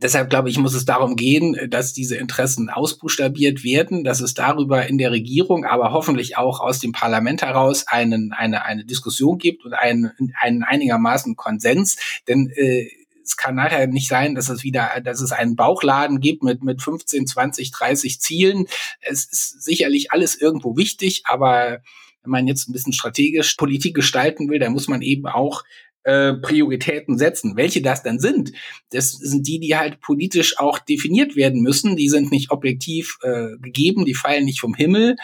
Deshalb 0.00 0.30
glaube 0.30 0.48
ich, 0.48 0.58
muss 0.58 0.74
es 0.74 0.84
darum 0.84 1.16
gehen, 1.16 1.56
dass 1.70 1.92
diese 1.92 2.16
Interessen 2.16 2.70
ausbuchstabiert 2.70 3.64
werden, 3.64 4.04
dass 4.04 4.20
es 4.20 4.34
darüber 4.34 4.86
in 4.86 4.96
der 4.96 5.10
Regierung, 5.10 5.64
aber 5.64 5.92
hoffentlich 5.92 6.36
auch 6.36 6.60
aus 6.60 6.78
dem 6.78 6.92
Parlament 6.92 7.42
heraus 7.42 7.86
einen, 7.88 8.32
eine, 8.32 8.64
eine 8.64 8.84
Diskussion 8.84 9.38
gibt 9.38 9.64
und 9.64 9.74
einen, 9.74 10.12
einen 10.40 10.62
einigermaßen 10.62 11.34
Konsens. 11.34 11.96
Denn 12.28 12.50
äh, 12.54 12.88
es 13.24 13.36
kann 13.36 13.56
nachher 13.56 13.86
nicht 13.88 14.08
sein, 14.08 14.34
dass 14.34 14.48
es 14.48 14.62
wieder, 14.62 15.00
dass 15.02 15.20
es 15.20 15.32
einen 15.32 15.56
Bauchladen 15.56 16.20
gibt 16.20 16.42
mit, 16.42 16.62
mit 16.62 16.80
15, 16.80 17.26
20, 17.26 17.72
30 17.72 18.20
Zielen. 18.20 18.66
Es 19.00 19.24
ist 19.24 19.62
sicherlich 19.62 20.12
alles 20.12 20.40
irgendwo 20.40 20.76
wichtig, 20.76 21.22
aber 21.26 21.82
wenn 22.22 22.30
man 22.30 22.46
jetzt 22.46 22.68
ein 22.68 22.72
bisschen 22.72 22.92
strategisch 22.92 23.54
Politik 23.54 23.94
gestalten 23.94 24.48
will, 24.48 24.58
dann 24.58 24.72
muss 24.72 24.88
man 24.88 25.02
eben 25.02 25.26
auch 25.26 25.64
äh, 26.08 26.34
Prioritäten 26.34 27.18
setzen. 27.18 27.56
Welche 27.56 27.82
das 27.82 28.02
dann 28.02 28.18
sind, 28.18 28.52
das 28.90 29.12
sind 29.12 29.46
die, 29.46 29.60
die 29.60 29.76
halt 29.76 30.00
politisch 30.00 30.58
auch 30.58 30.78
definiert 30.78 31.36
werden 31.36 31.60
müssen. 31.60 31.96
Die 31.96 32.08
sind 32.08 32.32
nicht 32.32 32.50
objektiv 32.50 33.18
äh, 33.22 33.58
gegeben, 33.60 34.06
die 34.06 34.14
fallen 34.14 34.46
nicht 34.46 34.60
vom 34.60 34.74
Himmel. 34.74 35.16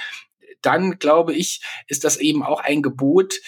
Dann 0.60 0.98
glaube 0.98 1.32
ich, 1.32 1.62
ist 1.88 2.04
das 2.04 2.18
eben 2.18 2.42
auch 2.42 2.60
ein 2.60 2.82
Gebot 2.82 3.40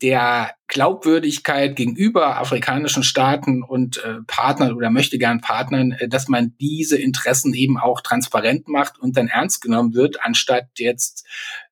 der 0.00 0.54
Glaubwürdigkeit 0.68 1.76
gegenüber 1.76 2.38
afrikanischen 2.38 3.02
Staaten 3.02 3.62
und 3.62 3.98
äh, 3.98 4.22
Partnern 4.26 4.72
oder 4.72 4.90
möchte 4.90 5.18
gern 5.18 5.42
Partnern, 5.42 5.92
äh, 5.92 6.08
dass 6.08 6.28
man 6.28 6.54
diese 6.58 6.96
Interessen 6.96 7.52
eben 7.52 7.78
auch 7.78 8.00
transparent 8.00 8.68
macht 8.68 8.98
und 8.98 9.16
dann 9.16 9.28
ernst 9.28 9.60
genommen 9.60 9.92
wird, 9.94 10.24
anstatt 10.24 10.68
jetzt 10.78 11.26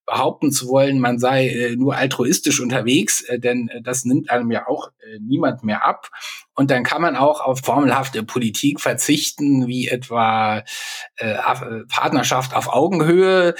behaupten 0.06 0.52
zu 0.52 0.68
wollen, 0.68 1.00
man 1.00 1.18
sei 1.18 1.48
äh, 1.48 1.76
nur 1.76 1.96
altruistisch 1.96 2.60
unterwegs, 2.60 3.22
äh, 3.22 3.40
denn 3.40 3.68
äh, 3.68 3.82
das 3.82 4.04
nimmt 4.04 4.30
einem 4.30 4.52
ja 4.52 4.68
auch 4.68 4.88
äh, 5.00 5.18
niemand 5.20 5.64
mehr 5.64 5.84
ab. 5.84 6.08
Und 6.54 6.70
dann 6.70 6.84
kann 6.84 7.02
man 7.02 7.16
auch 7.16 7.40
auf 7.40 7.60
formelhafte 7.60 8.22
Politik 8.22 8.80
verzichten, 8.80 9.66
wie 9.66 9.88
etwa 9.88 10.62
äh, 11.16 11.32
äh, 11.32 11.84
Partnerschaft 11.88 12.54
auf 12.54 12.72
Augenhöhe. 12.72 13.54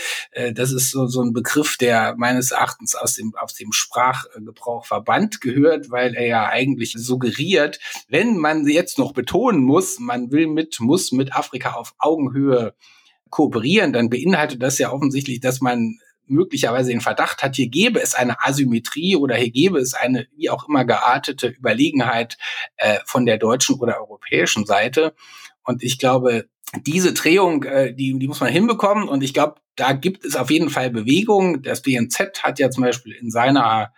Das 0.55 0.73
ist 0.73 0.93
so, 0.93 1.07
so 1.07 1.21
ein 1.21 1.35
Begriff, 1.35 1.77
der 1.77 2.15
meines 2.17 2.53
Erachtens 2.53 2.95
aus 2.95 3.15
dem, 3.15 3.35
aus 3.39 3.53
dem 3.55 3.73
Sprachgebrauch 3.73 4.87
verbannt 4.87 5.43
gehört, 5.43 5.91
weil 5.91 6.15
er 6.15 6.27
ja 6.27 6.47
eigentlich 6.47 6.95
suggeriert, 6.97 7.81
wenn 8.09 8.39
man 8.39 8.67
jetzt 8.67 8.99
noch 8.99 9.13
betonen 9.13 9.61
muss, 9.61 9.99
man 9.99 10.31
will 10.31 10.47
mit, 10.47 10.81
muss 10.81 11.13
mit 11.13 11.37
Afrika 11.37 11.73
auf 11.73 11.95
Augenhöhe 11.99 12.75
kooperieren, 13.31 13.93
dann 13.93 14.09
beinhaltet 14.09 14.63
das 14.63 14.79
ja 14.79 14.93
offensichtlich, 14.93 15.41
dass 15.41 15.61
man 15.61 15.99
möglicherweise 16.27 16.91
den 16.91 17.01
Verdacht 17.01 17.43
hat, 17.43 17.57
hier 17.57 17.69
gäbe 17.69 18.01
es 18.01 18.15
eine 18.15 18.43
Asymmetrie 18.45 19.17
oder 19.17 19.37
hier 19.37 19.51
gäbe 19.51 19.79
es 19.79 19.95
eine 19.95 20.27
wie 20.37 20.51
auch 20.51 20.69
immer 20.69 20.85
geartete 20.85 21.49
Überlegenheit 21.49 22.37
äh, 22.77 22.99
von 23.05 23.27
der 23.27 23.39
deutschen 23.39 23.79
oder 23.81 24.01
europäischen 24.01 24.67
Seite. 24.67 25.15
Und 25.63 25.83
ich 25.83 25.99
glaube, 25.99 26.49
diese 26.75 27.13
Drehung, 27.13 27.65
äh, 27.65 27.95
die, 27.95 28.19
die 28.19 28.29
muss 28.29 28.41
man 28.41 28.53
hinbekommen. 28.53 29.09
Und 29.09 29.23
ich 29.23 29.35
glaube, 29.35 29.61
da 29.77 29.93
gibt 29.93 30.25
es 30.25 30.37
auf 30.37 30.51
jeden 30.51 30.71
Fall 30.71 30.91
Bewegung. 30.91 31.63
Das 31.63 31.83
BNZ 31.83 32.43
hat 32.43 32.59
ja 32.59 32.71
zum 32.71 32.83
Beispiel 32.83 33.13
in 33.13 33.31
seiner, 33.31 33.93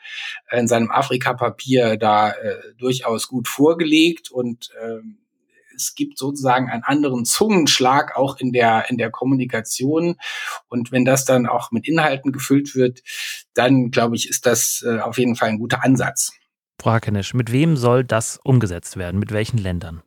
in 0.50 0.68
seinem 0.68 0.90
Afrika-Papier 0.90 1.96
da 1.96 2.30
äh, 2.30 2.56
durchaus 2.76 3.28
gut 3.28 3.48
vorgelegt 3.48 4.30
und 4.30 4.70
äh, 4.80 5.00
es 5.80 5.94
gibt 5.94 6.18
sozusagen 6.18 6.68
einen 6.70 6.82
anderen 6.82 7.24
Zungenschlag 7.24 8.16
auch 8.16 8.36
in 8.38 8.52
der, 8.52 8.90
in 8.90 8.98
der 8.98 9.10
Kommunikation. 9.10 10.16
Und 10.68 10.92
wenn 10.92 11.04
das 11.04 11.24
dann 11.24 11.46
auch 11.46 11.70
mit 11.70 11.88
Inhalten 11.88 12.32
gefüllt 12.32 12.74
wird, 12.74 13.02
dann 13.54 13.90
glaube 13.90 14.16
ich, 14.16 14.28
ist 14.28 14.46
das 14.46 14.84
äh, 14.86 15.00
auf 15.00 15.18
jeden 15.18 15.36
Fall 15.36 15.50
ein 15.50 15.58
guter 15.58 15.84
Ansatz. 15.84 16.32
Frau 16.80 16.92
Hackenisch, 16.92 17.34
mit 17.34 17.50
wem 17.50 17.76
soll 17.76 18.04
das 18.04 18.38
umgesetzt 18.44 18.96
werden? 18.96 19.18
Mit 19.18 19.32
welchen 19.32 19.58
Ländern? 19.58 20.02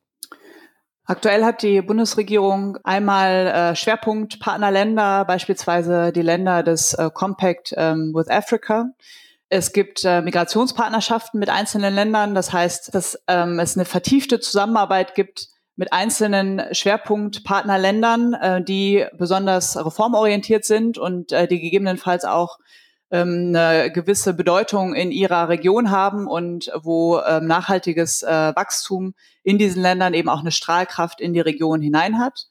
Aktuell 1.05 1.43
hat 1.43 1.61
die 1.61 1.81
Bundesregierung 1.81 2.77
einmal 2.83 3.47
äh, 3.47 3.75
Schwerpunktpartnerländer, 3.75 5.25
beispielsweise 5.25 6.13
die 6.13 6.21
Länder 6.21 6.63
des 6.63 6.93
äh, 6.93 7.09
Compact 7.13 7.73
ähm, 7.75 8.13
with 8.13 8.29
Africa. 8.29 8.85
Es 9.49 9.73
gibt 9.73 10.05
äh, 10.05 10.21
Migrationspartnerschaften 10.21 11.37
mit 11.37 11.49
einzelnen 11.49 11.93
Ländern. 11.93 12.33
Das 12.33 12.53
heißt, 12.53 12.95
dass 12.95 13.21
ähm, 13.27 13.59
es 13.59 13.75
eine 13.75 13.83
vertiefte 13.83 14.39
Zusammenarbeit 14.39 15.13
gibt 15.13 15.49
mit 15.81 15.93
einzelnen 15.93 16.61
Schwerpunktpartnerländern, 16.75 18.35
äh, 18.35 18.63
die 18.63 19.03
besonders 19.17 19.83
reformorientiert 19.83 20.63
sind 20.63 20.99
und 20.99 21.31
äh, 21.31 21.47
die 21.47 21.59
gegebenenfalls 21.59 22.23
auch 22.23 22.59
ähm, 23.09 23.55
eine 23.55 23.91
gewisse 23.91 24.35
Bedeutung 24.35 24.93
in 24.93 25.11
ihrer 25.11 25.49
Region 25.49 25.89
haben 25.89 26.27
und 26.27 26.71
wo 26.83 27.19
ähm, 27.21 27.47
nachhaltiges 27.47 28.21
äh, 28.21 28.53
Wachstum 28.55 29.15
in 29.41 29.57
diesen 29.57 29.81
Ländern 29.81 30.13
eben 30.13 30.29
auch 30.29 30.41
eine 30.41 30.51
Strahlkraft 30.51 31.19
in 31.19 31.33
die 31.33 31.39
Region 31.39 31.81
hinein 31.81 32.19
hat. 32.19 32.45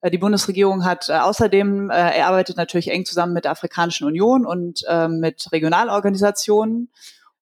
Äh, 0.00 0.10
die 0.10 0.16
Bundesregierung 0.16 0.86
hat 0.86 1.10
äh, 1.10 1.18
außerdem, 1.18 1.90
äh, 1.90 2.16
er 2.16 2.28
arbeitet 2.28 2.56
natürlich 2.56 2.90
eng 2.90 3.04
zusammen 3.04 3.34
mit 3.34 3.44
der 3.44 3.52
Afrikanischen 3.52 4.06
Union 4.06 4.46
und 4.46 4.84
äh, 4.88 5.06
mit 5.06 5.52
Regionalorganisationen. 5.52 6.90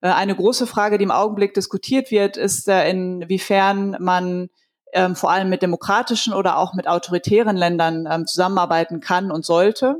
Äh, 0.01 0.09
eine 0.09 0.35
große 0.35 0.66
Frage, 0.66 0.98
die 0.98 1.05
im 1.05 1.12
Augenblick 1.12 1.55
diskutiert 1.55 2.11
wird, 2.11 2.37
ist, 2.37 2.66
äh, 2.66 2.90
inwiefern 2.90 3.98
man 4.01 4.48
ähm, 4.92 5.16
vor 5.16 5.31
allem 5.31 5.48
mit 5.48 5.62
demokratischen 5.62 6.33
oder 6.33 6.59
auch 6.59 6.74
mit 6.74 6.87
autoritären 6.88 7.57
Ländern 7.57 8.09
ähm, 8.11 8.27
zusammenarbeiten 8.27 9.01
kann 9.01 9.31
und 9.31 9.44
sollte. 9.44 9.96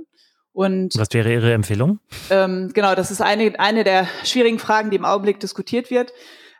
Und, 0.53 0.98
Was 0.98 1.09
wäre 1.12 1.33
Ihre 1.33 1.53
Empfehlung? 1.53 2.01
Ähm, 2.31 2.72
genau, 2.74 2.94
das 2.94 3.11
ist 3.11 3.20
eine, 3.20 3.59
eine 3.61 3.85
der 3.85 4.09
schwierigen 4.24 4.59
Fragen, 4.59 4.90
die 4.90 4.96
im 4.96 5.05
Augenblick 5.05 5.40
diskutiert 5.40 5.90
wird. 5.90 6.12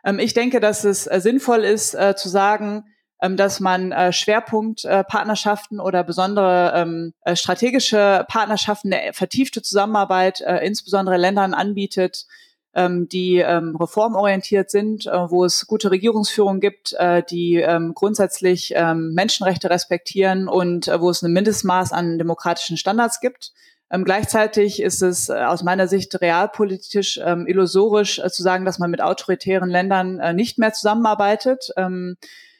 Ähm, 0.03 0.19
ich 0.19 0.33
denke, 0.33 0.59
dass 0.59 0.83
es 0.85 1.07
äh, 1.07 1.19
sinnvoll 1.19 1.65
ist, 1.65 1.95
äh, 1.95 2.15
zu 2.15 2.29
sagen, 2.29 2.85
ähm, 3.21 3.35
dass 3.35 3.59
man 3.59 3.91
äh, 3.91 4.13
Schwerpunktpartnerschaften 4.13 5.79
äh, 5.79 5.81
oder 5.81 6.03
besondere 6.05 6.71
ähm, 6.75 7.13
äh, 7.25 7.35
strategische 7.35 8.25
Partnerschaften, 8.29 8.93
eine 8.93 9.11
vertiefte 9.13 9.61
Zusammenarbeit, 9.61 10.39
insbesondere 10.39 11.17
Ländern 11.17 11.53
anbietet, 11.53 12.25
ähm, 12.73 13.07
die 13.09 13.37
ähm, 13.37 13.75
reformorientiert 13.75 14.69
sind, 14.69 15.07
äh, 15.07 15.29
wo 15.29 15.43
es 15.43 15.65
gute 15.67 15.91
Regierungsführung 15.91 16.59
gibt, 16.59 16.93
äh, 16.93 17.23
die 17.23 17.55
ähm, 17.55 17.93
grundsätzlich 17.95 18.73
ähm, 18.75 19.13
Menschenrechte 19.13 19.69
respektieren 19.69 20.47
und 20.47 20.87
äh, 20.87 21.01
wo 21.01 21.09
es 21.09 21.21
ein 21.21 21.33
Mindestmaß 21.33 21.91
an 21.91 22.17
demokratischen 22.17 22.77
Standards 22.77 23.19
gibt. 23.19 23.51
Ähm, 23.91 24.03
gleichzeitig 24.03 24.81
ist 24.81 25.01
es 25.01 25.29
äh, 25.29 25.33
aus 25.33 25.63
meiner 25.63 25.87
Sicht 25.87 26.21
realpolitisch 26.21 27.19
ähm, 27.23 27.47
illusorisch 27.47 28.19
äh, 28.19 28.29
zu 28.29 28.43
sagen, 28.43 28.65
dass 28.65 28.77
man 28.77 28.91
mit 28.91 29.01
autoritären 29.01 29.69
Ländern 29.69 30.19
äh, 30.19 30.33
nicht 30.33 30.59
mehr 30.59 30.73
zusammenarbeitet. 30.73 31.71
Ähm, 31.75 32.17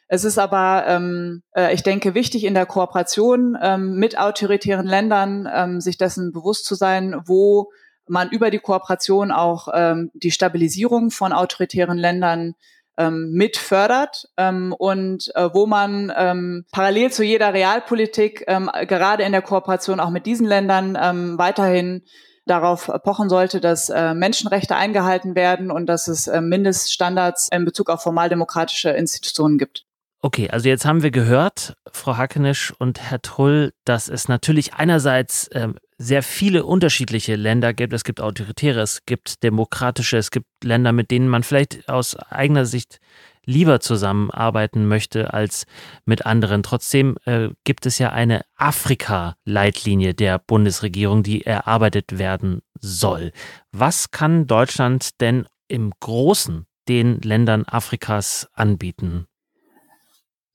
es 0.07 0.23
ist 0.23 0.39
aber, 0.39 0.85
ähm, 0.87 1.43
äh, 1.55 1.71
ich 1.71 1.83
denke, 1.83 2.15
wichtig 2.15 2.43
in 2.43 2.55
der 2.55 2.65
Kooperation 2.65 3.55
ähm, 3.61 3.97
mit 3.97 4.17
autoritären 4.17 4.87
Ländern, 4.87 5.47
ähm, 5.53 5.81
sich 5.81 5.99
dessen 5.99 6.31
bewusst 6.31 6.65
zu 6.65 6.73
sein, 6.73 7.15
wo 7.25 7.69
man 8.09 8.29
über 8.29 8.51
die 8.51 8.59
Kooperation 8.59 9.31
auch 9.31 9.67
ähm, 9.73 10.11
die 10.13 10.31
Stabilisierung 10.31 11.11
von 11.11 11.31
autoritären 11.31 11.97
Ländern 11.97 12.55
ähm, 12.97 13.31
mit 13.31 13.57
fördert 13.57 14.27
ähm, 14.37 14.73
und 14.77 15.31
äh, 15.35 15.49
wo 15.53 15.65
man 15.65 16.11
ähm, 16.15 16.65
parallel 16.71 17.11
zu 17.11 17.23
jeder 17.23 17.53
Realpolitik 17.53 18.43
ähm, 18.47 18.69
gerade 18.87 19.23
in 19.23 19.31
der 19.31 19.41
Kooperation 19.41 19.99
auch 19.99 20.09
mit 20.09 20.25
diesen 20.25 20.45
Ländern 20.45 20.97
ähm, 21.01 21.37
weiterhin 21.37 22.03
darauf 22.45 22.91
pochen 23.03 23.29
sollte, 23.29 23.61
dass 23.61 23.89
äh, 23.89 24.13
Menschenrechte 24.13 24.75
eingehalten 24.75 25.35
werden 25.35 25.71
und 25.71 25.85
dass 25.85 26.07
es 26.07 26.27
äh, 26.27 26.41
Mindeststandards 26.41 27.47
in 27.51 27.63
Bezug 27.63 27.89
auf 27.89 28.01
formaldemokratische 28.01 28.89
Institutionen 28.89 29.57
gibt. 29.57 29.85
Okay, 30.21 30.49
also 30.49 30.67
jetzt 30.67 30.83
haben 30.83 31.01
wir 31.01 31.11
gehört, 31.11 31.77
Frau 31.93 32.17
Hackenisch 32.17 32.73
und 32.77 32.99
Herr 32.99 33.21
Trull, 33.21 33.71
dass 33.85 34.09
es 34.09 34.27
natürlich 34.27 34.73
einerseits 34.73 35.49
ähm, 35.53 35.75
sehr 35.97 36.23
viele 36.23 36.65
unterschiedliche 36.65 37.37
Länder 37.37 37.73
gibt. 37.73 37.93
Es 37.93 38.03
gibt 38.03 38.19
autoritäre, 38.19 38.81
es 38.81 39.05
gibt 39.05 39.43
demokratische, 39.43 40.17
es 40.17 40.29
gibt 40.29 40.47
Länder, 40.61 40.91
mit 40.91 41.09
denen 41.09 41.29
man 41.29 41.43
vielleicht 41.43 41.87
aus 41.87 42.17
eigener 42.17 42.65
Sicht 42.65 42.99
lieber 43.45 43.79
zusammenarbeiten 43.79 44.87
möchte 44.87 45.33
als 45.33 45.65
mit 46.03 46.25
anderen. 46.25 46.63
Trotzdem 46.63 47.15
äh, 47.23 47.49
gibt 47.63 47.85
es 47.85 47.97
ja 47.97 48.11
eine 48.11 48.41
Afrika-Leitlinie 48.57 50.15
der 50.15 50.37
Bundesregierung, 50.39 51.23
die 51.23 51.45
erarbeitet 51.45 52.19
werden 52.19 52.61
soll. 52.81 53.31
Was 53.71 54.11
kann 54.11 54.47
Deutschland 54.47 55.21
denn 55.21 55.45
im 55.69 55.93
Großen 56.01 56.65
den 56.89 57.21
Ländern 57.21 57.63
Afrikas 57.63 58.49
anbieten? 58.51 59.28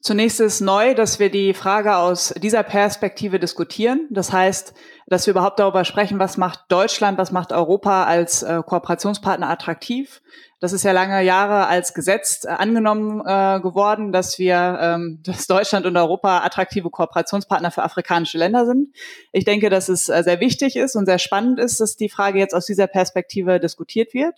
Zunächst 0.05 0.39
ist 0.39 0.61
neu, 0.61 0.95
dass 0.95 1.19
wir 1.19 1.31
die 1.31 1.55
Frage 1.55 1.97
aus 1.97 2.35
dieser 2.37 2.63
Perspektive 2.63 3.39
diskutieren. 3.39 4.07
Das 4.11 4.33
heißt, 4.33 4.75
dass 5.07 5.27
wir 5.27 5.31
überhaupt 5.31 5.59
darüber 5.59 5.87
sprechen, 5.87 6.19
was 6.19 6.37
macht 6.37 6.67
Deutschland, 6.69 7.17
was 7.17 7.33
macht 7.33 7.53
Europa 7.53 8.05
als 8.05 8.43
äh, 8.43 8.61
Kooperationspartner 8.67 9.49
attraktiv. 9.49 10.21
Das 10.61 10.75
ist 10.75 10.85
ja 10.85 10.93
lange 10.93 11.23
Jahre 11.23 11.69
als 11.69 11.95
Gesetz 11.95 12.45
äh, 12.45 12.49
angenommen 12.49 13.21
äh, 13.21 13.61
geworden, 13.63 14.13
dass 14.13 14.39
wir, 14.39 14.79
ähm, 14.79 15.23
dass 15.25 15.47
Deutschland 15.47 15.87
und 15.87 15.97
Europa 15.97 16.41
attraktive 16.45 16.91
Kooperationspartner 16.91 17.71
für 17.71 17.83
afrikanische 17.83 18.37
Länder 18.37 18.67
sind. 18.67 18.95
Ich 19.33 19.47
denke, 19.47 19.71
dass 19.71 19.89
es 19.89 20.11
äh, 20.11 20.23
sehr 20.23 20.39
wichtig 20.39 20.77
ist 20.77 20.97
und 20.97 21.07
sehr 21.07 21.19
spannend 21.19 21.59
ist, 21.59 21.81
dass 21.81 21.97
die 21.97 22.11
Frage 22.11 22.39
jetzt 22.39 22.55
aus 22.55 22.67
dieser 22.67 22.89
Perspektive 22.89 23.59
diskutiert 23.59 24.13
wird. 24.13 24.35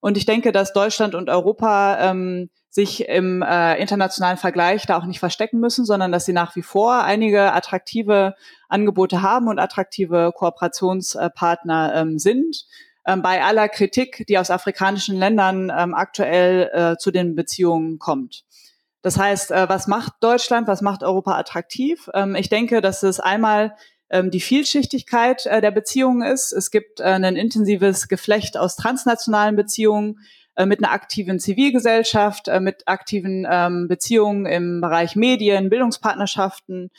Und 0.00 0.16
ich 0.16 0.24
denke, 0.24 0.50
dass 0.50 0.72
Deutschland 0.72 1.14
und 1.14 1.28
Europa 1.28 1.98
ähm, 2.10 2.48
sich 2.74 3.08
im 3.08 3.40
äh, 3.40 3.80
internationalen 3.80 4.36
Vergleich 4.36 4.84
da 4.84 4.98
auch 4.98 5.04
nicht 5.04 5.20
verstecken 5.20 5.60
müssen, 5.60 5.84
sondern 5.84 6.10
dass 6.10 6.24
sie 6.24 6.32
nach 6.32 6.56
wie 6.56 6.62
vor 6.62 7.04
einige 7.04 7.52
attraktive 7.52 8.34
Angebote 8.68 9.22
haben 9.22 9.46
und 9.46 9.60
attraktive 9.60 10.32
Kooperationspartner 10.34 11.94
ähm, 11.94 12.18
sind. 12.18 12.66
Ähm, 13.06 13.22
bei 13.22 13.44
aller 13.44 13.68
Kritik, 13.68 14.24
die 14.28 14.38
aus 14.38 14.50
afrikanischen 14.50 15.16
Ländern 15.16 15.70
ähm, 15.76 15.94
aktuell 15.94 16.68
äh, 16.72 16.96
zu 16.98 17.12
den 17.12 17.36
Beziehungen 17.36 18.00
kommt. 18.00 18.44
Das 19.02 19.18
heißt, 19.18 19.52
äh, 19.52 19.68
was 19.68 19.86
macht 19.86 20.14
Deutschland, 20.18 20.66
was 20.66 20.82
macht 20.82 21.04
Europa 21.04 21.38
attraktiv? 21.38 22.10
Ähm, 22.12 22.34
ich 22.34 22.48
denke, 22.48 22.80
dass 22.80 23.04
es 23.04 23.20
einmal 23.20 23.76
ähm, 24.10 24.32
die 24.32 24.40
Vielschichtigkeit 24.40 25.46
äh, 25.46 25.60
der 25.60 25.70
Beziehungen 25.70 26.22
ist. 26.22 26.50
Es 26.50 26.72
gibt 26.72 26.98
äh, 26.98 27.04
ein 27.04 27.36
intensives 27.36 28.08
Geflecht 28.08 28.56
aus 28.56 28.74
transnationalen 28.74 29.54
Beziehungen, 29.54 30.18
mit 30.66 30.82
einer 30.82 30.92
aktiven 30.92 31.40
Zivilgesellschaft, 31.40 32.48
äh, 32.48 32.60
mit 32.60 32.86
aktiven 32.86 33.46
ähm, 33.50 33.88
Beziehungen 33.88 34.46
im 34.46 34.80
Bereich 34.80 35.16
Medien, 35.16 35.68
Bildungspartnerschaften, 35.68 36.90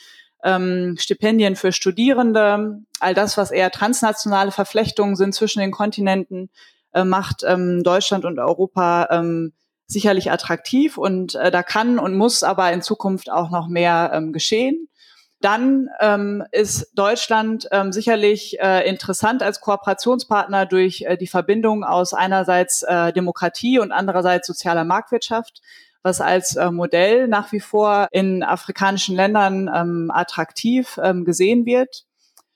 ähm, 0.44 0.96
Stipendien 0.98 1.56
für 1.56 1.72
Studierende, 1.72 2.80
all 3.00 3.14
das, 3.14 3.36
was 3.36 3.50
eher 3.50 3.70
transnationale 3.70 4.52
Verflechtungen 4.52 5.16
sind 5.16 5.34
zwischen 5.34 5.60
den 5.60 5.70
Kontinenten, 5.70 6.50
äh, 6.92 7.04
macht 7.04 7.42
ähm, 7.46 7.82
Deutschland 7.82 8.24
und 8.24 8.38
Europa 8.38 9.22
sicherlich 9.88 10.32
attraktiv 10.32 10.98
und 10.98 11.36
äh, 11.36 11.52
da 11.52 11.62
kann 11.62 12.00
und 12.00 12.16
muss 12.16 12.42
aber 12.42 12.72
in 12.72 12.82
Zukunft 12.82 13.30
auch 13.30 13.50
noch 13.50 13.68
mehr 13.68 14.20
geschehen. 14.32 14.88
Dann 15.40 15.90
ähm, 16.00 16.44
ist 16.50 16.92
Deutschland 16.94 17.68
ähm, 17.70 17.92
sicherlich 17.92 18.58
äh, 18.58 18.88
interessant 18.88 19.42
als 19.42 19.60
Kooperationspartner 19.60 20.64
durch 20.64 21.02
äh, 21.02 21.16
die 21.16 21.26
Verbindung 21.26 21.84
aus 21.84 22.14
einerseits 22.14 22.82
äh, 22.82 23.12
Demokratie 23.12 23.78
und 23.78 23.92
andererseits 23.92 24.46
sozialer 24.46 24.84
Marktwirtschaft, 24.84 25.60
was 26.02 26.22
als 26.22 26.56
äh, 26.56 26.70
Modell 26.70 27.28
nach 27.28 27.52
wie 27.52 27.60
vor 27.60 28.08
in 28.12 28.42
afrikanischen 28.42 29.14
Ländern 29.14 29.70
ähm, 29.72 30.10
attraktiv 30.12 30.98
ähm, 31.02 31.24
gesehen 31.26 31.66
wird. 31.66 32.06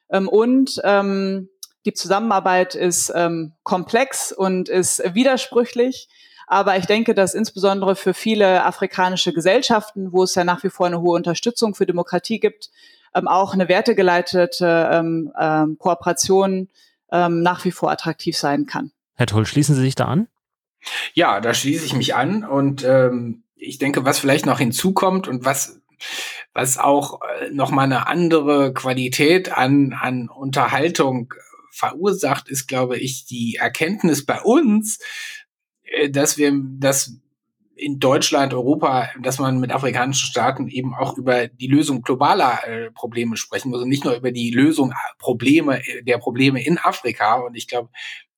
Ähm, 0.08 0.28
und 0.28 0.80
ähm, 0.82 1.50
die 1.84 1.92
Zusammenarbeit 1.92 2.74
ist 2.74 3.12
ähm, 3.14 3.52
komplex 3.62 4.32
und 4.32 4.68
ist 4.68 5.02
widersprüchlich. 5.14 6.08
Aber 6.50 6.76
ich 6.76 6.86
denke, 6.86 7.14
dass 7.14 7.34
insbesondere 7.34 7.94
für 7.94 8.12
viele 8.12 8.64
afrikanische 8.64 9.32
Gesellschaften, 9.32 10.10
wo 10.10 10.24
es 10.24 10.34
ja 10.34 10.42
nach 10.42 10.64
wie 10.64 10.68
vor 10.68 10.86
eine 10.86 11.00
hohe 11.00 11.14
Unterstützung 11.14 11.76
für 11.76 11.86
Demokratie 11.86 12.40
gibt, 12.40 12.70
ähm, 13.14 13.28
auch 13.28 13.54
eine 13.54 13.68
wertegeleitete 13.68 14.90
ähm, 14.92 15.32
ähm, 15.40 15.78
Kooperation 15.78 16.68
ähm, 17.12 17.42
nach 17.42 17.64
wie 17.64 17.70
vor 17.70 17.92
attraktiv 17.92 18.36
sein 18.36 18.66
kann. 18.66 18.90
Herr 19.14 19.26
Toll, 19.26 19.46
schließen 19.46 19.76
Sie 19.76 19.80
sich 19.82 19.94
da 19.94 20.06
an? 20.06 20.26
Ja, 21.14 21.40
da 21.40 21.54
schließe 21.54 21.86
ich 21.86 21.94
mich 21.94 22.16
an 22.16 22.42
und 22.42 22.82
ähm, 22.82 23.44
ich 23.54 23.78
denke, 23.78 24.04
was 24.04 24.18
vielleicht 24.18 24.44
noch 24.44 24.58
hinzukommt 24.58 25.28
und 25.28 25.44
was 25.44 25.80
was 26.52 26.78
auch 26.78 27.20
äh, 27.22 27.50
noch 27.50 27.70
mal 27.70 27.84
eine 27.84 28.08
andere 28.08 28.74
Qualität 28.74 29.56
an 29.56 29.92
an 29.92 30.28
Unterhaltung 30.28 31.32
verursacht, 31.70 32.48
ist, 32.48 32.66
glaube 32.66 32.98
ich, 32.98 33.24
die 33.24 33.56
Erkenntnis 33.60 34.26
bei 34.26 34.40
uns, 34.40 34.98
dass 36.10 36.38
wir, 36.38 36.52
dass 36.78 37.20
in 37.80 37.98
Deutschland, 37.98 38.52
Europa, 38.52 39.08
dass 39.20 39.38
man 39.38 39.58
mit 39.58 39.72
afrikanischen 39.72 40.26
Staaten 40.26 40.68
eben 40.68 40.94
auch 40.94 41.16
über 41.16 41.48
die 41.48 41.66
Lösung 41.66 42.02
globaler 42.02 42.60
äh, 42.66 42.90
Probleme 42.90 43.36
sprechen 43.36 43.70
muss 43.70 43.82
und 43.82 43.88
nicht 43.88 44.04
nur 44.04 44.14
über 44.14 44.32
die 44.32 44.50
Lösung 44.50 44.92
Probleme 45.18 45.80
äh, 45.86 46.02
der 46.02 46.18
Probleme 46.18 46.62
in 46.62 46.78
Afrika. 46.78 47.36
Und 47.36 47.56
ich 47.56 47.66
glaube, 47.66 47.88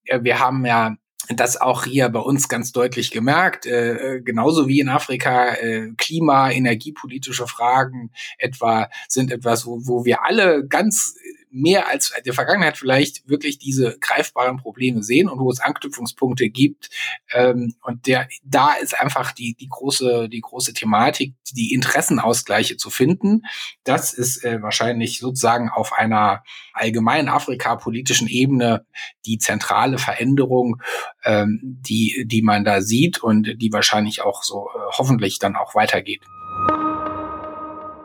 äh, 0.05 0.21
wir 0.23 0.39
haben 0.39 0.65
ja 0.65 0.97
das 1.29 1.61
auch 1.61 1.85
hier 1.85 2.09
bei 2.09 2.21
uns 2.21 2.49
ganz 2.49 2.73
deutlich 2.73 3.11
gemerkt, 3.11 3.67
äh, 3.67 4.21
genauso 4.25 4.69
wie 4.69 4.81
in 4.81 4.89
Afrika 4.89 5.55
äh, 5.55 5.93
Klima, 5.97 6.51
energiepolitische 6.51 7.47
Fragen 7.47 8.11
etwa 8.39 8.89
sind 9.09 9.31
etwas, 9.33 9.67
wo, 9.67 9.81
wo 9.85 10.05
wir 10.05 10.25
alle 10.25 10.67
ganz 10.67 11.17
mehr 11.53 11.89
als 11.89 12.13
der 12.25 12.33
Vergangenheit 12.33 12.79
vielleicht 12.79 13.29
wirklich 13.29 13.59
diese 13.59 13.99
greifbaren 14.01 14.57
Probleme 14.57 15.03
sehen 15.03 15.29
und 15.29 15.39
wo 15.39 15.51
es 15.51 15.61
Anknüpfungspunkte 15.61 16.49
gibt. 16.49 16.91
Ähm, 17.33 17.75
und 17.83 18.07
der, 18.07 18.29
da 18.43 18.73
ist 18.73 18.99
einfach 18.99 19.33
die, 19.33 19.55
die 19.55 19.69
große, 19.69 20.29
die 20.29 20.41
große 20.41 20.73
Thematik, 20.73 21.35
die 21.53 21.75
Interessenausgleiche 21.75 22.77
zu 22.77 22.91
finden. 22.91 23.43
Das 23.85 24.15
ist 24.15 24.45
äh, 24.45 24.63
wahrscheinlich 24.63 25.19
sozusagen 25.19 25.69
auf 25.69 25.93
einer 25.93 26.43
allgemeinen 26.73 27.29
Afrika-politischen 27.29 28.29
Ebene 28.29 28.87
die 29.27 29.39
zentrale 29.39 29.99
Veränderung, 29.99 30.81
ähm, 31.25 31.61
die, 31.63 32.25
die 32.27 32.43
man 32.43 32.65
da 32.65 32.81
sieht 32.81 33.23
und 33.23 33.61
die 33.61 33.73
wahrscheinlich 33.73 34.23
auch 34.23 34.43
so 34.43 34.69
äh, 34.75 34.79
hoffentlich 34.97 35.39
dann 35.39 35.57
auch 35.57 35.75
weitergeht. 35.75 36.23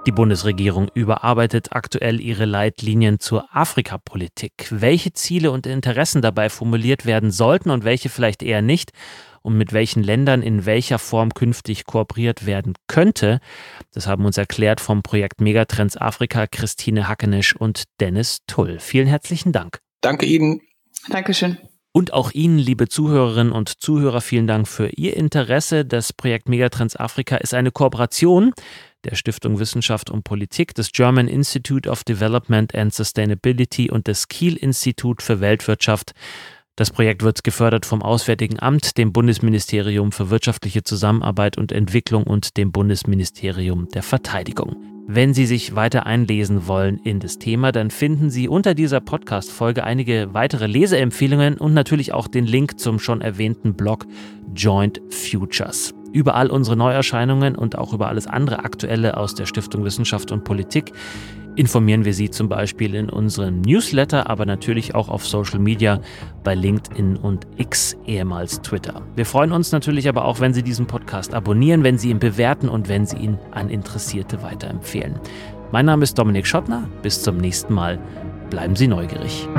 Die 0.08 0.14
Bundesregierung 0.14 0.90
überarbeitet 0.94 1.74
aktuell 1.74 2.22
ihre 2.22 2.46
Leitlinien 2.46 3.20
zur 3.20 3.54
Afrikapolitik. 3.54 4.68
Welche 4.70 5.12
Ziele 5.12 5.52
und 5.52 5.68
Interessen 5.68 6.22
dabei 6.22 6.50
formuliert 6.50 7.06
werden 7.06 7.30
sollten 7.30 7.70
und 7.72 7.84
welche 7.84 8.08
vielleicht 8.08 8.42
eher 8.42 8.62
nicht 8.62 8.94
und 9.42 9.58
mit 9.58 9.74
welchen 9.74 10.04
Ländern 10.04 10.44
in 10.44 10.66
welcher 10.66 10.98
Form 10.98 11.34
künftig 11.34 11.84
kooperiert 11.84 12.46
werden 12.46 12.76
könnte, 12.88 13.42
das 13.94 14.08
haben 14.08 14.24
uns 14.24 14.38
erklärt 14.38 14.80
vom 14.80 15.04
Projekt 15.04 15.42
Megatrends 15.42 15.98
Afrika 15.98 16.48
Christine 16.48 17.10
Hackenisch 17.10 17.54
und 17.54 17.84
Dennis 18.00 18.40
Tull. 18.48 18.80
Vielen 18.80 19.08
herzlichen 19.08 19.52
Dank. 19.52 19.82
Danke 20.00 20.26
Ihnen. 20.26 20.62
Dankeschön. 21.10 21.58
Und 21.92 22.14
auch 22.14 22.32
Ihnen, 22.32 22.60
liebe 22.60 22.88
Zuhörerinnen 22.88 23.52
und 23.52 23.82
Zuhörer, 23.82 24.22
vielen 24.22 24.48
Dank 24.48 24.70
für 24.70 24.88
Ihr 24.88 25.18
Interesse. 25.18 25.84
Das 25.84 26.14
Projekt 26.14 26.48
Megatrends 26.48 26.96
Afrika 26.96 27.36
ist 27.38 27.54
eine 27.54 27.72
Kooperation 27.72 28.54
der 29.06 29.16
Stiftung 29.16 29.60
Wissenschaft 29.60 30.10
und 30.10 30.24
Politik, 30.24 30.74
des 30.74 30.92
German 30.92 31.28
Institute 31.28 31.90
of 31.90 32.04
Development 32.04 32.74
and 32.76 32.94
Sustainability 32.94 33.90
und 33.90 34.08
des 34.08 34.28
Kiel 34.28 34.56
Institut 34.56 35.22
für 35.22 35.40
Weltwirtschaft. 35.40 36.14
Das 36.76 36.92
Projekt 36.92 37.24
wird 37.24 37.44
gefördert 37.44 37.88
vom 37.88 38.04
Auswärtigen 38.04 38.60
Amt, 38.60 38.98
dem 38.98 39.12
Bundesministerium 39.12 40.12
für 40.12 40.30
wirtschaftliche 40.30 40.84
Zusammenarbeit 40.84 41.58
und 41.58 41.72
Entwicklung 41.72 42.24
und 42.24 42.56
dem 42.56 42.72
Bundesministerium 42.72 43.88
der 43.90 44.04
Verteidigung. 44.04 44.76
Wenn 45.10 45.34
Sie 45.34 45.46
sich 45.46 45.74
weiter 45.74 46.06
einlesen 46.06 46.68
wollen 46.68 47.00
in 47.00 47.22
das 47.22 47.40
Thema, 47.40 47.72
dann 47.72 47.92
finden 47.92 48.30
Sie 48.30 48.50
unter 48.50 48.76
dieser 48.76 49.00
Podcast-Folge 49.00 49.86
einige 49.86 50.34
weitere 50.34 50.68
Leseempfehlungen 50.68 51.58
und 51.58 51.74
natürlich 51.74 52.14
auch 52.14 52.28
den 52.28 52.46
Link 52.46 52.78
zum 52.78 53.00
schon 53.00 53.22
erwähnten 53.22 53.74
Blog 53.74 54.06
Joint 54.54 55.02
Futures. 55.10 55.97
Über 56.12 56.36
all 56.36 56.50
unsere 56.50 56.76
Neuerscheinungen 56.76 57.56
und 57.56 57.78
auch 57.78 57.94
über 57.94 58.08
alles 58.08 58.28
andere 58.28 58.60
Aktuelle 58.60 59.18
aus 59.18 59.36
der 59.36 59.46
Stiftung 59.46 59.84
Wissenschaft 59.84 60.32
und 60.32 60.44
Politik 60.44 60.94
informieren 61.58 62.06
wir 62.06 62.14
Sie 62.14 62.30
zum 62.30 62.48
Beispiel 62.48 62.94
in 62.96 63.10
unserem 63.10 63.62
Newsletter, 63.62 64.30
aber 64.30 64.46
natürlich 64.46 64.96
auch 64.96 65.10
auf 65.10 65.28
Social 65.28 65.60
Media 65.60 66.00
bei 66.44 66.56
LinkedIn 66.56 67.18
und 67.18 67.48
X, 67.58 67.98
ehemals 68.06 68.62
Twitter. 68.62 69.02
Wir 69.16 69.26
freuen 69.26 69.52
uns 69.52 69.72
natürlich 69.72 70.08
aber 70.08 70.26
auch, 70.26 70.40
wenn 70.40 70.54
Sie 70.54 70.64
diesen 70.64 70.86
Podcast 70.86 71.34
abonnieren, 71.34 71.84
wenn 71.84 71.98
Sie 71.98 72.12
ihn 72.12 72.20
bewerten 72.20 72.70
und 72.70 72.88
wenn 72.88 73.06
Sie 73.06 73.18
ihn 73.18 73.40
an 73.52 73.70
Interessierte 73.70 74.44
weiterempfehlen. 74.44 75.20
Mein 75.72 75.86
Name 75.88 76.04
ist 76.04 76.18
Dominik 76.18 76.48
Schottner. 76.48 76.88
Bis 77.02 77.24
zum 77.24 77.38
nächsten 77.38 77.74
Mal. 77.74 78.00
Bleiben 78.50 78.76
Sie 78.76 78.88
neugierig. 78.88 79.50